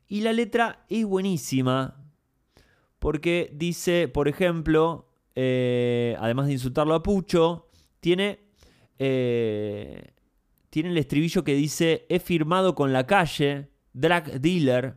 Y 0.07 0.21
la 0.21 0.31
letra 0.31 0.85
es 0.87 1.05
buenísima, 1.05 2.01
porque 2.99 3.51
dice, 3.53 4.07
por 4.07 4.27
ejemplo, 4.27 5.09
eh, 5.35 6.15
además 6.19 6.47
de 6.47 6.53
insultarlo 6.53 6.95
a 6.95 7.03
Pucho, 7.03 7.69
tiene, 7.99 8.39
eh, 8.99 10.13
tiene 10.69 10.89
el 10.89 10.97
estribillo 10.97 11.43
que 11.43 11.55
dice, 11.55 12.05
he 12.07 12.19
firmado 12.19 12.73
con 12.73 12.93
la 12.93 13.05
calle, 13.05 13.69
drag 13.97 14.39
dealer, 14.39 14.95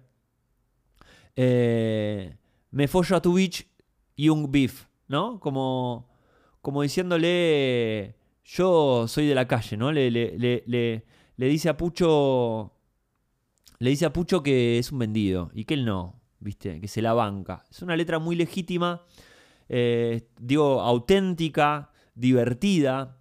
eh, 1.37 2.37
me 2.71 2.87
follo 2.87 3.17
a 3.17 3.23
tu 3.23 3.35
bitch 3.35 3.67
y 4.15 4.29
un 4.29 4.51
beef, 4.51 4.87
¿no? 5.09 5.41
Como, 5.41 6.09
como 6.61 6.83
diciéndole, 6.83 8.15
yo 8.45 9.09
soy 9.09 9.27
de 9.27 9.35
la 9.35 9.49
calle, 9.49 9.77
¿no? 9.77 9.91
Le, 9.91 10.11
le, 10.11 10.37
le, 10.39 11.05
le, 11.37 11.49
dice 11.49 11.71
a 11.71 11.77
Pucho, 11.77 12.73
le 13.79 13.91
dice 13.91 14.05
a 14.05 14.13
Pucho 14.13 14.43
que 14.43 14.79
es 14.79 14.93
un 14.93 14.99
vendido 14.99 15.51
y 15.55 15.65
que 15.65 15.75
él 15.75 15.85
no, 15.87 16.21
¿viste? 16.39 16.81
Que 16.81 16.89
se 16.89 17.01
la 17.01 17.15
banca. 17.15 17.65
Es 17.71 17.81
una 17.81 17.97
letra 17.97 18.19
muy 18.19 18.37
legítima, 18.37 19.07
eh, 19.69 20.29
digo, 20.39 20.83
auténtica, 20.83 21.91
divertida, 22.15 23.19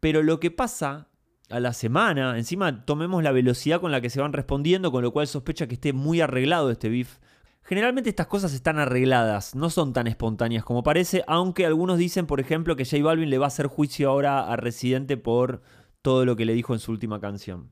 pero 0.00 0.22
lo 0.22 0.40
que 0.40 0.50
pasa 0.50 1.11
a 1.52 1.60
la 1.60 1.72
semana. 1.72 2.38
Encima 2.38 2.84
tomemos 2.84 3.22
la 3.22 3.32
velocidad 3.32 3.80
con 3.80 3.92
la 3.92 4.00
que 4.00 4.10
se 4.10 4.20
van 4.20 4.32
respondiendo, 4.32 4.90
con 4.90 5.02
lo 5.02 5.12
cual 5.12 5.26
sospecha 5.26 5.66
que 5.66 5.74
esté 5.74 5.92
muy 5.92 6.20
arreglado 6.20 6.70
este 6.70 6.88
beef. 6.88 7.18
Generalmente 7.62 8.10
estas 8.10 8.26
cosas 8.26 8.52
están 8.54 8.78
arregladas, 8.78 9.54
no 9.54 9.70
son 9.70 9.92
tan 9.92 10.08
espontáneas 10.08 10.64
como 10.64 10.82
parece, 10.82 11.22
aunque 11.28 11.64
algunos 11.64 11.96
dicen, 11.96 12.26
por 12.26 12.40
ejemplo, 12.40 12.74
que 12.74 12.84
J 12.84 13.02
Balvin 13.04 13.30
le 13.30 13.38
va 13.38 13.46
a 13.46 13.48
hacer 13.48 13.68
juicio 13.68 14.10
ahora 14.10 14.50
a 14.50 14.56
Residente 14.56 15.16
por 15.16 15.62
todo 16.02 16.24
lo 16.24 16.34
que 16.34 16.44
le 16.44 16.54
dijo 16.54 16.72
en 16.74 16.80
su 16.80 16.90
última 16.90 17.20
canción. 17.20 17.70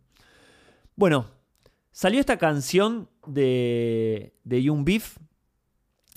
Bueno, 0.95 1.27
salió 1.91 2.21
esta 2.21 2.37
canción 2.37 3.09
de, 3.27 4.37
de 4.45 4.63
Young 4.63 4.85
Beef, 4.85 5.17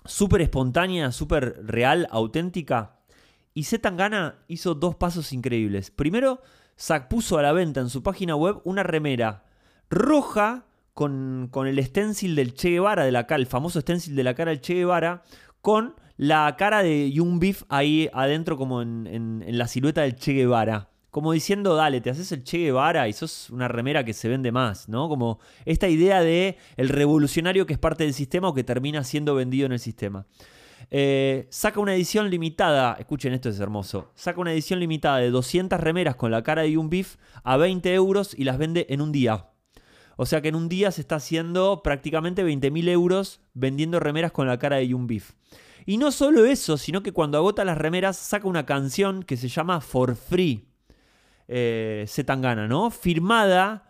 súper 0.06 0.42
espontánea, 0.42 1.12
súper 1.12 1.66
real, 1.66 2.08
auténtica, 2.12 3.00
y 3.56 3.64
Zetangana 3.64 4.44
hizo 4.48 4.76
dos 4.76 4.96
pasos 4.96 5.34
increíbles. 5.34 5.92
Primero, 5.92 6.42
Zack 6.78 7.08
puso 7.08 7.38
a 7.38 7.42
la 7.42 7.54
venta 7.54 7.80
en 7.80 7.90
su 7.90 8.04
página 8.04 8.36
web 8.36 8.62
una 8.64 8.84
remera 8.84 9.44
roja 9.90 10.66
con, 10.94 11.50
el 11.66 11.84
stencil 11.86 12.36
del 12.36 12.54
Che 12.54 12.72
Guevara, 12.72 13.06
de 13.06 13.12
la, 13.12 13.22
el 13.30 13.48
famoso 13.48 13.82
stencil 13.82 14.16
de 14.16 14.24
la 14.24 14.34
cara 14.34 14.52
del 14.52 14.62
Che 14.62 14.76
Guevara, 14.76 15.24
con 15.62 15.96
la 16.18 16.56
cara 16.58 16.84
de 16.84 17.12
Young 17.12 17.40
Beef 17.40 17.64
ahí 17.70 18.10
adentro 18.14 18.58
como 18.58 18.82
en, 18.82 19.44
la 19.48 19.68
silueta 19.68 20.02
del 20.02 20.16
Che 20.16 20.34
Guevara. 20.34 20.90
Como 21.10 21.32
diciendo, 21.32 21.76
dale, 21.76 22.02
te 22.02 22.10
haces 22.10 22.32
el 22.32 22.44
Che 22.44 22.58
Guevara 22.58 23.08
y 23.08 23.14
sos 23.14 23.52
una 23.52 23.68
remera 23.68 24.04
que 24.04 24.14
se 24.14 24.30
vende 24.30 24.52
más, 24.52 24.90
¿no? 24.90 25.08
Como 25.10 25.40
esta 25.64 25.88
idea 25.88 26.22
de 26.22 26.58
el 26.76 26.90
revolucionario 26.90 27.68
que 27.68 27.74
es 27.74 27.80
parte 27.80 28.04
del 28.04 28.16
sistema 28.16 28.50
o 28.50 28.54
que 28.54 28.64
termina 28.64 29.04
siendo 29.04 29.36
vendido 29.36 29.68
en 29.68 29.74
el 29.74 29.80
sistema. 29.80 30.26
Eh, 30.92 31.48
saca 31.50 31.80
una 31.80 31.96
edición 31.96 32.30
limitada, 32.30 32.96
escuchen 33.00 33.34
esto 33.34 33.50
es 33.50 33.60
hermoso, 33.60 34.12
saca 34.16 34.40
una 34.40 34.54
edición 34.54 34.80
limitada 34.80 35.18
de 35.18 35.32
200 35.32 35.80
remeras 35.80 36.16
con 36.16 36.32
la 36.32 36.44
cara 36.44 36.64
de 36.64 36.78
un 36.78 36.90
beef 36.90 37.16
a 37.44 37.58
20 37.58 37.94
euros 37.94 38.36
y 38.38 38.44
las 38.44 38.58
vende 38.58 38.86
en 38.90 39.02
un 39.02 39.12
día. 39.12 39.50
O 40.16 40.26
sea 40.26 40.42
que 40.42 40.50
en 40.50 40.56
un 40.56 40.70
día 40.70 40.92
se 40.92 41.02
está 41.02 41.16
haciendo 41.16 41.82
prácticamente 41.84 42.46
20.000 42.46 42.90
euros 42.90 43.42
vendiendo 43.54 44.00
remeras 44.00 44.32
con 44.32 44.48
la 44.48 44.60
cara 44.60 44.78
de 44.78 44.88
Young 44.88 45.08
Beef. 45.08 45.32
Y 45.86 45.98
no 45.98 46.12
solo 46.12 46.46
eso, 46.46 46.78
sino 46.78 47.04
que 47.04 47.12
cuando 47.12 47.38
agota 47.38 47.66
las 47.66 47.78
remeras 47.78 48.18
saca 48.18 48.48
una 48.48 48.66
canción 48.66 49.24
que 49.24 49.38
se 49.38 49.50
llama 49.50 49.82
For 49.82 50.16
Free. 50.16 50.68
Eh, 51.48 52.06
Zetangana, 52.08 52.68
¿no? 52.68 52.90
Firmada 52.90 53.90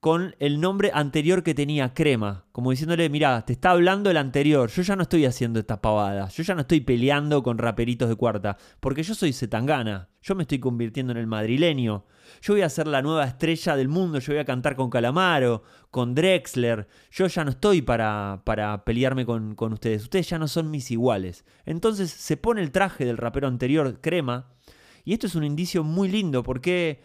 con 0.00 0.34
el 0.38 0.60
nombre 0.60 0.90
anterior 0.94 1.42
que 1.42 1.54
tenía, 1.54 1.92
Crema. 1.92 2.46
Como 2.52 2.70
diciéndole, 2.70 3.10
mira, 3.10 3.44
te 3.44 3.52
está 3.52 3.72
hablando 3.72 4.10
el 4.10 4.16
anterior. 4.16 4.70
Yo 4.70 4.80
ya 4.80 4.96
no 4.96 5.02
estoy 5.02 5.26
haciendo 5.26 5.60
estas 5.60 5.78
pavadas. 5.80 6.34
Yo 6.34 6.42
ya 6.42 6.54
no 6.54 6.62
estoy 6.62 6.80
peleando 6.80 7.42
con 7.42 7.58
raperitos 7.58 8.08
de 8.08 8.16
cuarta. 8.16 8.56
Porque 8.80 9.02
yo 9.02 9.14
soy 9.14 9.34
Zetangana. 9.34 10.08
Yo 10.22 10.34
me 10.34 10.44
estoy 10.44 10.58
convirtiendo 10.58 11.12
en 11.12 11.18
el 11.18 11.26
madrileño. 11.26 12.06
Yo 12.40 12.54
voy 12.54 12.62
a 12.62 12.70
ser 12.70 12.86
la 12.86 13.02
nueva 13.02 13.26
estrella 13.26 13.76
del 13.76 13.88
mundo. 13.88 14.20
Yo 14.20 14.32
voy 14.32 14.40
a 14.40 14.46
cantar 14.46 14.74
con 14.74 14.88
Calamaro, 14.88 15.64
con 15.90 16.14
Drexler. 16.14 16.88
Yo 17.10 17.26
ya 17.26 17.44
no 17.44 17.50
estoy 17.50 17.82
para, 17.82 18.40
para 18.44 18.86
pelearme 18.86 19.26
con, 19.26 19.54
con 19.54 19.74
ustedes. 19.74 20.04
Ustedes 20.04 20.30
ya 20.30 20.38
no 20.38 20.48
son 20.48 20.70
mis 20.70 20.90
iguales. 20.90 21.44
Entonces 21.66 22.10
se 22.10 22.38
pone 22.38 22.62
el 22.62 22.72
traje 22.72 23.04
del 23.04 23.18
rapero 23.18 23.48
anterior, 23.48 24.00
Crema. 24.00 24.48
Y 25.04 25.12
esto 25.12 25.26
es 25.26 25.34
un 25.34 25.44
indicio 25.44 25.84
muy 25.84 26.08
lindo 26.08 26.42
porque 26.42 27.02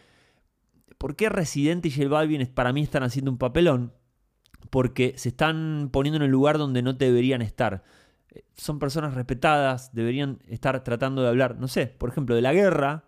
¿Por 0.97 1.15
qué 1.15 1.29
Residente 1.29 1.87
y 1.87 1.91
J 1.91 2.07
Balvin 2.07 2.45
para 2.53 2.73
mí 2.73 2.81
están 2.81 3.03
haciendo 3.03 3.31
un 3.31 3.37
papelón? 3.37 3.93
Porque 4.69 5.13
se 5.17 5.29
están 5.29 5.89
poniendo 5.91 6.17
en 6.17 6.23
el 6.23 6.31
lugar 6.31 6.57
donde 6.57 6.81
no 6.81 6.93
deberían 6.93 7.41
estar. 7.41 7.83
Eh, 8.31 8.43
son 8.55 8.79
personas 8.79 9.13
respetadas, 9.13 9.93
deberían 9.93 10.39
estar 10.47 10.83
tratando 10.83 11.21
de 11.21 11.29
hablar, 11.29 11.57
no 11.59 11.67
sé, 11.67 11.87
por 11.87 12.09
ejemplo, 12.09 12.35
de 12.35 12.41
la 12.41 12.53
guerra, 12.53 13.05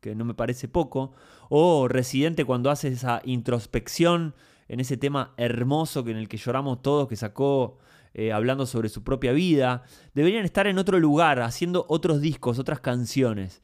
que 0.00 0.14
no 0.14 0.24
me 0.24 0.34
parece 0.34 0.68
poco, 0.68 1.12
o 1.48 1.88
Residente 1.88 2.44
cuando 2.44 2.70
hace 2.70 2.88
esa 2.88 3.20
introspección 3.24 4.34
en 4.68 4.80
ese 4.80 4.96
tema 4.96 5.32
hermoso 5.36 6.04
que 6.04 6.10
en 6.10 6.18
el 6.18 6.28
que 6.28 6.36
lloramos 6.36 6.82
todos, 6.82 7.08
que 7.08 7.16
sacó 7.16 7.78
eh, 8.14 8.32
hablando 8.32 8.66
sobre 8.66 8.88
su 8.88 9.02
propia 9.02 9.32
vida. 9.32 9.84
Deberían 10.14 10.44
estar 10.44 10.66
en 10.66 10.78
otro 10.78 10.98
lugar, 10.98 11.40
haciendo 11.40 11.86
otros 11.88 12.20
discos, 12.20 12.58
otras 12.58 12.80
canciones. 12.80 13.62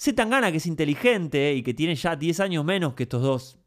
Zetangana, 0.00 0.50
que 0.50 0.56
es 0.56 0.66
inteligente 0.66 1.52
y 1.54 1.62
que 1.62 1.74
tiene 1.74 1.94
ya 1.94 2.16
10 2.16 2.40
años 2.40 2.64
menos 2.64 2.94
que 2.94 3.02
estos 3.02 3.20
dos, 3.20 3.58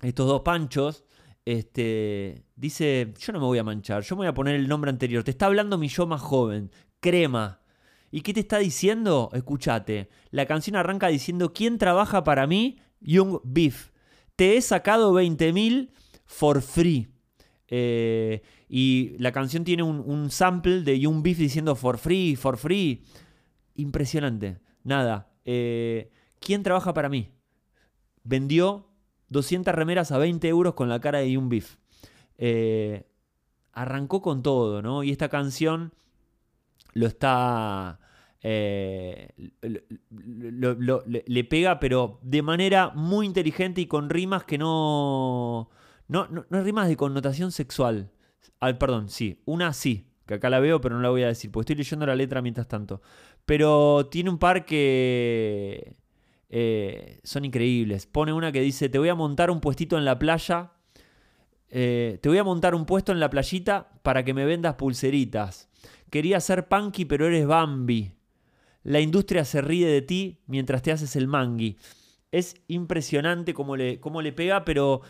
estos 0.00 0.26
dos 0.26 0.40
panchos, 0.40 1.04
este, 1.44 2.46
dice, 2.56 3.12
yo 3.18 3.34
no 3.34 3.40
me 3.40 3.44
voy 3.44 3.58
a 3.58 3.64
manchar, 3.64 4.02
yo 4.02 4.16
me 4.16 4.20
voy 4.20 4.28
a 4.28 4.34
poner 4.34 4.54
el 4.54 4.66
nombre 4.66 4.90
anterior. 4.90 5.24
Te 5.24 5.30
está 5.30 5.44
hablando 5.44 5.76
mi 5.76 5.88
yo 5.88 6.06
más 6.06 6.22
joven, 6.22 6.70
Crema. 7.00 7.60
¿Y 8.10 8.22
qué 8.22 8.32
te 8.32 8.40
está 8.40 8.58
diciendo? 8.58 9.28
Escúchate. 9.34 10.08
La 10.30 10.46
canción 10.46 10.74
arranca 10.74 11.08
diciendo, 11.08 11.52
¿quién 11.52 11.76
trabaja 11.76 12.24
para 12.24 12.46
mí? 12.46 12.78
Young 13.00 13.40
Beef. 13.44 13.90
Te 14.36 14.56
he 14.56 14.62
sacado 14.62 15.12
20.000 15.12 15.90
for 16.24 16.62
free. 16.62 17.08
Eh, 17.66 18.40
y 18.70 19.16
la 19.18 19.32
canción 19.32 19.64
tiene 19.64 19.82
un, 19.82 20.00
un 20.00 20.30
sample 20.30 20.80
de 20.80 20.98
Young 20.98 21.22
Beef 21.22 21.36
diciendo 21.36 21.76
for 21.76 21.98
free, 21.98 22.36
for 22.36 22.56
free. 22.56 23.04
Impresionante. 23.74 24.60
Nada, 24.82 25.28
eh, 25.44 26.10
¿quién 26.40 26.62
trabaja 26.62 26.94
para 26.94 27.08
mí? 27.08 27.30
Vendió 28.24 28.88
200 29.28 29.74
remeras 29.74 30.12
a 30.12 30.18
20 30.18 30.48
euros 30.48 30.74
con 30.74 30.88
la 30.88 31.00
cara 31.00 31.18
de 31.18 31.36
un 31.38 31.48
beef. 31.48 31.76
Eh, 32.38 33.06
arrancó 33.72 34.22
con 34.22 34.42
todo, 34.42 34.82
¿no? 34.82 35.02
Y 35.02 35.10
esta 35.10 35.28
canción 35.28 35.92
lo 36.94 37.06
está... 37.06 38.00
Eh, 38.40 39.30
le, 39.60 41.44
pega, 41.44 41.80
pero 41.80 42.20
de 42.22 42.40
manera 42.42 42.90
muy 42.94 43.26
inteligente 43.26 43.80
y 43.80 43.86
con 43.86 44.10
rimas 44.10 44.44
que 44.44 44.58
no... 44.58 45.70
No, 46.06 46.26
no, 46.28 46.44
rimas 46.62 46.88
de 46.88 46.96
connotación 46.96 47.52
sexual. 47.52 48.10
Ah, 48.60 48.72
perdón, 48.78 49.10
sí. 49.10 49.42
Una 49.44 49.72
sí, 49.74 50.06
que 50.26 50.34
acá 50.34 50.48
la 50.48 50.60
veo, 50.60 50.80
pero 50.80 50.96
no 50.96 51.02
la 51.02 51.10
voy 51.10 51.22
a 51.22 51.26
decir, 51.26 51.50
porque 51.50 51.72
estoy 51.72 51.76
leyendo 51.76 52.06
la 52.06 52.16
letra 52.16 52.40
mientras 52.40 52.66
tanto. 52.66 53.02
Pero 53.48 54.08
tiene 54.10 54.28
un 54.28 54.36
par 54.36 54.66
que 54.66 55.96
eh, 56.50 57.18
son 57.24 57.46
increíbles. 57.46 58.04
Pone 58.04 58.34
una 58.34 58.52
que 58.52 58.60
dice, 58.60 58.90
te 58.90 58.98
voy 58.98 59.08
a 59.08 59.14
montar 59.14 59.50
un 59.50 59.62
puestito 59.62 59.96
en 59.96 60.04
la 60.04 60.18
playa. 60.18 60.72
Eh, 61.70 62.18
te 62.20 62.28
voy 62.28 62.36
a 62.36 62.44
montar 62.44 62.74
un 62.74 62.84
puesto 62.84 63.10
en 63.10 63.20
la 63.20 63.30
playita 63.30 63.88
para 64.02 64.22
que 64.22 64.34
me 64.34 64.44
vendas 64.44 64.74
pulseritas. 64.74 65.70
Quería 66.10 66.40
ser 66.40 66.68
punky, 66.68 67.06
pero 67.06 67.26
eres 67.26 67.46
Bambi. 67.46 68.12
La 68.82 69.00
industria 69.00 69.46
se 69.46 69.62
ríe 69.62 69.86
de 69.86 70.02
ti 70.02 70.42
mientras 70.46 70.82
te 70.82 70.92
haces 70.92 71.16
el 71.16 71.26
mangui. 71.26 71.78
Es 72.30 72.54
impresionante 72.66 73.54
cómo 73.54 73.76
le, 73.76 73.98
cómo 73.98 74.20
le 74.20 74.34
pega, 74.34 74.66
pero 74.66 75.00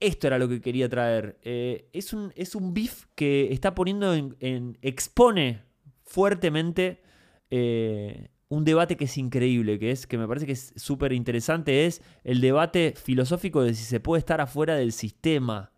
esto 0.00 0.26
era 0.26 0.38
lo 0.38 0.48
que 0.48 0.62
quería 0.62 0.88
traer. 0.88 1.38
Eh, 1.42 1.90
es, 1.92 2.14
un, 2.14 2.32
es 2.34 2.54
un 2.54 2.72
beef 2.72 3.04
que 3.14 3.52
está 3.52 3.74
poniendo 3.74 4.14
en 4.14 4.78
expone 4.80 5.65
fuertemente 6.06 7.02
eh, 7.50 8.30
un 8.48 8.64
debate 8.64 8.96
que 8.96 9.04
es 9.04 9.18
increíble, 9.18 9.78
que 9.78 9.90
es 9.90 10.06
que 10.06 10.16
me 10.16 10.26
parece 10.26 10.46
que 10.46 10.52
es 10.52 10.72
súper 10.76 11.12
interesante, 11.12 11.86
es 11.86 12.00
el 12.24 12.40
debate 12.40 12.94
filosófico 12.96 13.62
de 13.62 13.74
si 13.74 13.84
se 13.84 14.00
puede 14.00 14.20
estar 14.20 14.40
afuera 14.40 14.76
del 14.76 14.92
sistema, 14.92 15.72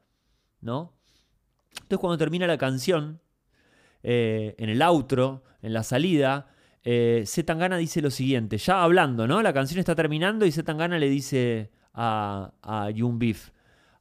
¿no? 0.61 0.95
Entonces 1.73 1.99
cuando 1.99 2.19
termina 2.19 2.47
la 2.47 2.59
canción, 2.59 3.21
eh, 4.03 4.55
en 4.59 4.69
el 4.69 4.83
outro, 4.83 5.43
en 5.63 5.73
la 5.73 5.83
salida, 5.83 6.49
eh, 6.85 7.25
Zetangana 7.27 7.79
dice 7.79 8.03
lo 8.03 8.11
siguiente, 8.11 8.59
ya 8.59 8.83
hablando, 8.83 9.27
¿no? 9.27 9.43
La 9.43 9.53
canción 9.53 9.81
está 9.81 9.95
terminando 9.95 10.45
y 10.45 10.53
Zetangana 10.53 10.99
le 10.99 11.09
dice 11.09 11.71
a, 11.95 12.53
a 12.63 12.91
Young 12.91 13.19
Beef, 13.19 13.51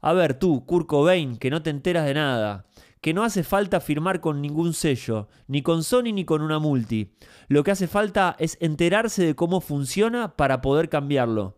a 0.01 0.13
ver 0.13 0.37
tú, 0.37 0.65
Kurt 0.65 0.87
Cobain, 0.87 1.37
que 1.37 1.49
no 1.49 1.63
te 1.63 1.69
enteras 1.69 2.05
de 2.05 2.13
nada, 2.13 2.66
que 3.01 3.13
no 3.13 3.23
hace 3.23 3.43
falta 3.43 3.79
firmar 3.79 4.21
con 4.21 4.41
ningún 4.41 4.73
sello, 4.73 5.27
ni 5.47 5.61
con 5.61 5.83
Sony 5.83 6.13
ni 6.13 6.25
con 6.25 6.41
una 6.41 6.59
multi. 6.59 7.15
Lo 7.47 7.63
que 7.63 7.71
hace 7.71 7.87
falta 7.87 8.35
es 8.39 8.57
enterarse 8.61 9.25
de 9.25 9.35
cómo 9.35 9.61
funciona 9.61 10.35
para 10.35 10.61
poder 10.61 10.89
cambiarlo. 10.89 11.57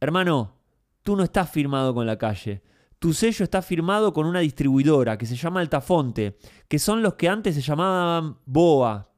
Hermano, 0.00 0.56
tú 1.02 1.16
no 1.16 1.24
estás 1.24 1.50
firmado 1.50 1.94
con 1.94 2.06
la 2.06 2.18
calle. 2.18 2.62
Tu 2.98 3.12
sello 3.12 3.44
está 3.44 3.60
firmado 3.60 4.12
con 4.12 4.26
una 4.26 4.40
distribuidora 4.40 5.18
que 5.18 5.26
se 5.26 5.36
llama 5.36 5.60
Altafonte, 5.60 6.38
que 6.68 6.78
son 6.78 7.02
los 7.02 7.14
que 7.14 7.28
antes 7.28 7.54
se 7.54 7.60
llamaban 7.60 8.38
Boa. 8.46 9.12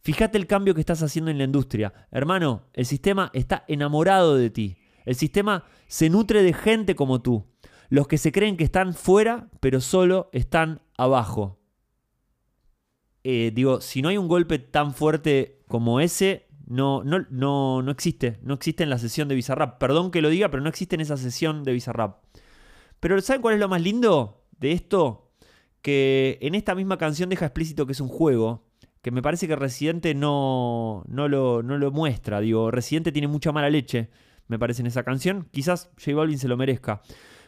Fíjate 0.00 0.36
el 0.36 0.48
cambio 0.48 0.74
que 0.74 0.80
estás 0.80 1.02
haciendo 1.02 1.30
en 1.30 1.38
la 1.38 1.44
industria. 1.44 1.92
Hermano, 2.10 2.64
el 2.72 2.86
sistema 2.86 3.30
está 3.32 3.64
enamorado 3.68 4.36
de 4.36 4.50
ti. 4.50 4.76
El 5.04 5.14
sistema 5.14 5.64
se 5.86 6.10
nutre 6.10 6.42
de 6.42 6.52
gente 6.52 6.96
como 6.96 7.22
tú 7.22 7.46
los 7.92 8.08
que 8.08 8.16
se 8.16 8.32
creen 8.32 8.56
que 8.56 8.64
están 8.64 8.94
fuera, 8.94 9.50
pero 9.60 9.82
solo 9.82 10.30
están 10.32 10.80
abajo. 10.96 11.60
Eh, 13.22 13.52
digo, 13.54 13.82
si 13.82 14.00
no 14.00 14.08
hay 14.08 14.16
un 14.16 14.28
golpe 14.28 14.58
tan 14.58 14.94
fuerte 14.94 15.60
como 15.68 16.00
ese, 16.00 16.48
no, 16.66 17.04
no, 17.04 17.26
no, 17.28 17.82
no 17.82 17.90
existe. 17.90 18.38
No 18.40 18.54
existe 18.54 18.82
en 18.82 18.88
la 18.88 18.96
sesión 18.96 19.28
de 19.28 19.34
Bizarrap. 19.34 19.78
Perdón 19.78 20.10
que 20.10 20.22
lo 20.22 20.30
diga, 20.30 20.50
pero 20.50 20.62
no 20.62 20.70
existe 20.70 20.94
en 20.94 21.02
esa 21.02 21.18
sesión 21.18 21.64
de 21.64 21.72
Bizarrap. 21.74 22.24
Pero 22.98 23.20
¿saben 23.20 23.42
cuál 23.42 23.56
es 23.56 23.60
lo 23.60 23.68
más 23.68 23.82
lindo 23.82 24.46
de 24.58 24.72
esto? 24.72 25.30
Que 25.82 26.38
en 26.40 26.54
esta 26.54 26.74
misma 26.74 26.96
canción 26.96 27.28
deja 27.28 27.44
explícito 27.44 27.84
que 27.84 27.92
es 27.92 28.00
un 28.00 28.08
juego. 28.08 28.70
Que 29.02 29.10
me 29.10 29.20
parece 29.20 29.46
que 29.46 29.54
Residente 29.54 30.14
no, 30.14 31.04
no, 31.08 31.28
lo, 31.28 31.62
no 31.62 31.76
lo 31.76 31.90
muestra. 31.90 32.40
Digo, 32.40 32.70
Residente 32.70 33.12
tiene 33.12 33.28
mucha 33.28 33.52
mala 33.52 33.68
leche, 33.68 34.08
me 34.48 34.58
parece, 34.58 34.80
en 34.80 34.86
esa 34.86 35.02
canción. 35.02 35.46
Quizás 35.50 35.90
J 36.02 36.16
Balvin 36.16 36.38
se 36.38 36.48
lo 36.48 36.56
merezca. 36.56 37.02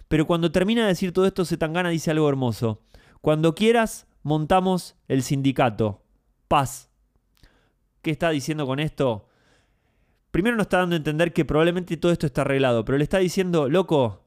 Pero 0.08 0.26
cuando 0.26 0.52
termina 0.52 0.82
de 0.82 0.88
decir 0.88 1.12
todo 1.12 1.26
esto, 1.26 1.44
Zetangana 1.44 1.90
dice 1.90 2.10
algo 2.10 2.28
hermoso. 2.28 2.82
Cuando 3.20 3.54
quieras, 3.54 4.06
montamos 4.22 4.96
el 5.08 5.22
sindicato. 5.22 6.02
Paz. 6.48 6.90
¿Qué 8.02 8.10
está 8.10 8.30
diciendo 8.30 8.66
con 8.66 8.80
esto? 8.80 9.28
Primero 10.30 10.56
nos 10.56 10.64
está 10.64 10.78
dando 10.78 10.94
a 10.94 10.98
entender 10.98 11.32
que 11.32 11.44
probablemente 11.44 11.96
todo 11.96 12.12
esto 12.12 12.26
está 12.26 12.42
arreglado, 12.42 12.84
pero 12.84 12.98
le 12.98 13.04
está 13.04 13.18
diciendo, 13.18 13.68
loco, 13.68 14.24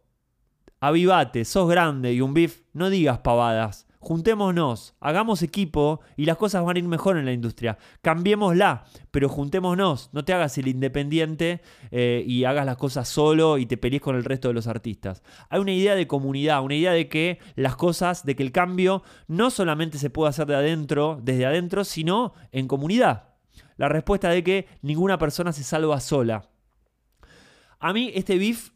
avivate, 0.80 1.46
sos 1.46 1.70
grande 1.70 2.14
y 2.14 2.22
un 2.22 2.34
bif, 2.34 2.62
no 2.74 2.90
digas 2.90 3.20
pavadas 3.20 3.87
juntémonos, 4.00 4.96
hagamos 5.00 5.42
equipo 5.42 6.02
y 6.16 6.26
las 6.26 6.38
cosas 6.38 6.64
van 6.64 6.76
a 6.76 6.80
ir 6.80 6.88
mejor 6.88 7.18
en 7.18 7.26
la 7.26 7.32
industria. 7.32 7.78
Cambiémosla, 8.02 8.86
pero 9.12 9.30
juntémonos, 9.30 10.10
no 10.14 10.26
te 10.26 10.34
hagas 10.34 10.58
el 10.58 10.68
independiente 10.68 11.62
eh, 11.92 12.24
y 12.26 12.44
hagas 12.44 12.66
las 12.66 12.78
cosas 12.78 13.08
solo 13.08 13.58
y 13.58 13.66
te 13.66 13.78
pelees 13.78 14.02
con 14.02 14.16
el 14.16 14.24
resto 14.24 14.48
de 14.48 14.54
los 14.54 14.68
artistas. 14.68 15.24
Hay 15.50 15.60
una 15.60 15.74
idea 15.74 15.96
de 15.96 16.08
comunidad, 16.08 16.64
una 16.64 16.76
idea 16.76 16.92
de 16.92 17.10
que 17.10 17.40
las 17.56 17.76
cosas, 17.76 18.26
de 18.26 18.36
que 18.36 18.44
el 18.44 18.52
cambio 18.52 19.04
no 19.28 19.50
solamente 19.50 19.98
se 19.98 20.10
puede 20.10 20.30
hacer 20.30 20.48
de 20.48 20.56
adentro, 20.56 21.20
desde 21.22 21.46
adentro, 21.46 21.84
sino 21.84 22.34
en 22.52 22.68
comunidad. 22.68 23.36
La 23.78 23.90
respuesta 23.90 24.30
de 24.30 24.44
que 24.44 24.68
ninguna 24.82 25.18
persona 25.18 25.52
se 25.54 25.64
salva 25.64 26.00
sola. 26.00 26.50
A 27.80 27.94
mí 27.94 28.12
este 28.16 28.38
beef 28.38 28.72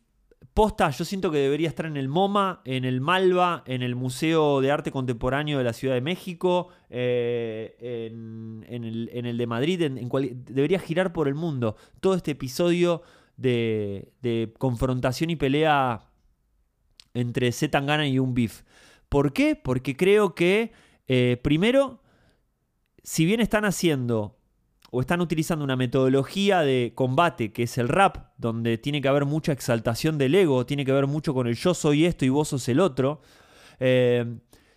posta, 0.53 0.89
yo 0.89 1.05
siento 1.05 1.31
que 1.31 1.37
debería 1.37 1.69
estar 1.69 1.85
en 1.85 1.97
el 1.97 2.07
MoMA, 2.07 2.61
en 2.65 2.85
el 2.85 3.01
Malva, 3.01 3.63
en 3.65 3.81
el 3.81 3.95
Museo 3.95 4.61
de 4.61 4.71
Arte 4.71 4.91
Contemporáneo 4.91 5.57
de 5.57 5.63
la 5.63 5.73
Ciudad 5.73 5.95
de 5.95 6.01
México, 6.01 6.69
eh, 6.89 8.09
en, 8.11 8.63
el, 8.83 9.37
de 9.37 9.47
Madrid, 9.47 9.81
en, 9.81 10.09
debería 10.45 10.79
girar 10.79 11.13
por 11.13 11.27
el 11.27 11.35
mundo. 11.35 11.75
Todo 11.99 12.15
este 12.15 12.31
episodio 12.31 13.01
de, 13.37 14.53
confrontación 14.57 15.29
y 15.29 15.35
pelea 15.35 16.09
entre 17.13 17.51
Zetangana 17.51 18.07
y 18.07 18.19
un 18.19 18.33
beef. 18.33 18.63
¿Por 19.09 19.33
qué? 19.33 19.55
Porque 19.55 19.95
creo 19.95 20.35
que, 20.35 20.71
eh, 21.07 21.39
primero, 21.41 22.01
si 23.03 23.25
bien 23.25 23.39
están 23.39 23.65
haciendo 23.65 24.37
o 24.91 24.99
están 25.01 25.21
utilizando 25.21 25.63
una 25.63 25.77
metodología 25.77 26.59
de 26.61 26.91
combate 26.93 27.53
que 27.53 27.63
es 27.63 27.77
el 27.77 27.87
rap, 27.87 28.27
donde 28.37 28.77
tiene 28.77 29.01
que 29.01 29.07
haber 29.07 29.25
mucha 29.25 29.53
exaltación 29.53 30.17
del 30.17 30.35
ego, 30.35 30.65
tiene 30.65 30.85
que 30.85 30.91
ver 30.91 31.07
mucho 31.07 31.33
con 31.33 31.47
el 31.47 31.55
yo 31.55 31.73
soy 31.73 32.05
esto 32.05 32.25
y 32.25 32.29
vos 32.29 32.49
sos 32.49 32.67
el 32.67 32.81
otro. 32.81 33.21
Eh, 33.79 34.25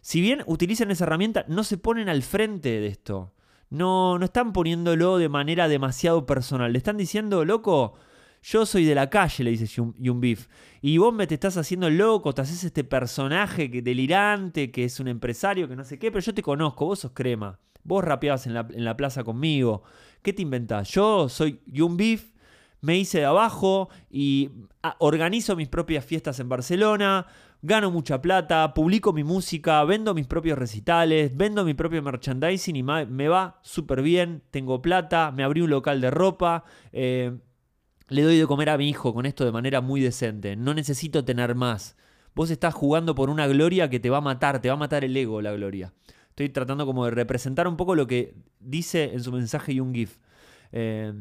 si 0.00 0.20
bien 0.20 0.42
utilizan 0.46 0.92
esa 0.92 1.04
herramienta, 1.04 1.44
no 1.48 1.64
se 1.64 1.78
ponen 1.78 2.08
al 2.08 2.22
frente 2.22 2.80
de 2.80 2.86
esto. 2.86 3.34
No, 3.70 4.18
no 4.18 4.26
están 4.26 4.52
poniéndolo 4.52 5.18
de 5.18 5.28
manera 5.28 5.66
demasiado 5.66 6.26
personal. 6.26 6.72
Le 6.72 6.78
están 6.78 6.96
diciendo, 6.96 7.44
loco, 7.44 7.94
yo 8.40 8.66
soy 8.66 8.84
de 8.84 8.94
la 8.94 9.10
calle, 9.10 9.42
le 9.42 9.50
dice 9.50 9.66
Young 9.66 10.20
Beef. 10.20 10.46
Y 10.80 10.98
vos 10.98 11.12
me 11.12 11.26
te 11.26 11.34
estás 11.34 11.56
haciendo 11.56 11.90
loco, 11.90 12.32
te 12.34 12.42
haces 12.42 12.62
este 12.62 12.84
personaje 12.84 13.68
que, 13.70 13.82
delirante, 13.82 14.70
que 14.70 14.84
es 14.84 15.00
un 15.00 15.08
empresario, 15.08 15.66
que 15.66 15.74
no 15.74 15.82
sé 15.82 15.98
qué, 15.98 16.12
pero 16.12 16.22
yo 16.22 16.34
te 16.34 16.42
conozco, 16.42 16.84
vos 16.84 17.00
sos 17.00 17.12
crema. 17.12 17.58
Vos 17.84 18.02
rapeabas 18.02 18.46
en 18.46 18.54
la, 18.54 18.96
plaza 18.96 19.24
conmigo. 19.24 19.82
¿Qué 20.22 20.32
te 20.32 20.42
inventás? 20.42 20.90
Yo 20.90 21.28
soy 21.28 21.60
Young 21.66 21.96
Beef, 21.96 22.32
me 22.80 22.96
hice 22.98 23.18
de 23.18 23.24
abajo 23.26 23.88
y 24.10 24.50
ah, 24.82 24.96
organizo 24.98 25.54
mis 25.54 25.68
propias 25.68 26.04
fiestas 26.04 26.40
en 26.40 26.48
Barcelona, 26.48 27.26
gano 27.60 27.90
mucha 27.90 28.20
plata, 28.20 28.74
publico 28.74 29.12
mi 29.12 29.24
música, 29.24 29.82
vendo 29.84 30.14
mis 30.14 30.26
propios 30.26 30.58
recitales, 30.58 31.36
vendo 31.36 31.64
mi 31.64 31.74
propio 31.74 32.02
merchandising 32.02 32.76
y 32.76 32.82
me 32.82 33.28
va 33.28 33.58
súper 33.62 34.02
bien, 34.02 34.42
tengo 34.50 34.82
plata, 34.82 35.30
me 35.30 35.44
abrí 35.44 35.62
un 35.62 35.70
local 35.70 36.00
de 36.00 36.10
ropa, 36.10 36.64
eh, 36.92 37.38
le 38.08 38.22
doy 38.22 38.38
de 38.38 38.46
comer 38.46 38.70
a 38.70 38.78
mi 38.78 38.88
hijo 38.88 39.14
con 39.14 39.24
esto 39.24 39.44
de 39.44 39.52
manera 39.52 39.80
muy 39.80 40.00
decente, 40.00 40.56
no 40.56 40.74
necesito 40.74 41.24
tener 41.24 41.54
más. 41.54 41.96
Vos 42.34 42.50
estás 42.50 42.74
jugando 42.74 43.14
por 43.14 43.30
una 43.30 43.46
gloria 43.46 43.88
que 43.88 44.00
te 44.00 44.10
va 44.10 44.18
a 44.18 44.20
matar, 44.20 44.60
te 44.60 44.68
va 44.68 44.74
a 44.74 44.78
matar 44.78 45.04
el 45.04 45.16
ego 45.16 45.40
la 45.40 45.52
gloria. 45.52 45.92
Estoy 46.34 46.48
tratando 46.48 46.84
como 46.84 47.04
de 47.04 47.12
representar 47.12 47.68
un 47.68 47.76
poco 47.76 47.94
lo 47.94 48.08
que 48.08 48.34
dice 48.58 49.12
en 49.12 49.22
su 49.22 49.30
mensaje 49.30 49.72
Young 49.72 49.94
Gif. 49.94 50.18
Eh, 50.72 51.12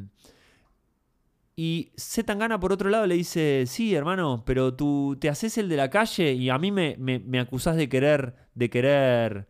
y 1.56 1.92
Zetangana, 1.96 2.60
por 2.60 2.74
otro 2.74 2.90
lado, 2.90 3.06
le 3.06 3.14
dice: 3.14 3.66
Sí, 3.68 3.94
hermano, 3.94 4.44
pero 4.44 4.74
tú 4.74 5.16
te 5.22 5.30
haces 5.30 5.60
el 5.60 5.70
de 5.70 5.78
la 5.78 5.92
calle 5.92 6.34
y 6.34 6.50
a 6.50 6.58
mí 6.58 6.72
me, 6.72 6.98
me, 6.98 7.40
acusás 7.40 7.76
de 7.76 7.88
querer, 7.90 8.34
de 8.56 8.72
querer, 8.72 9.48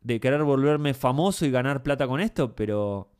de 0.00 0.18
querer 0.18 0.44
volverme 0.44 0.94
famoso 0.94 1.44
y 1.44 1.50
ganar 1.50 1.82
plata 1.82 2.06
con 2.06 2.18
esto, 2.22 2.54
pero 2.56 3.12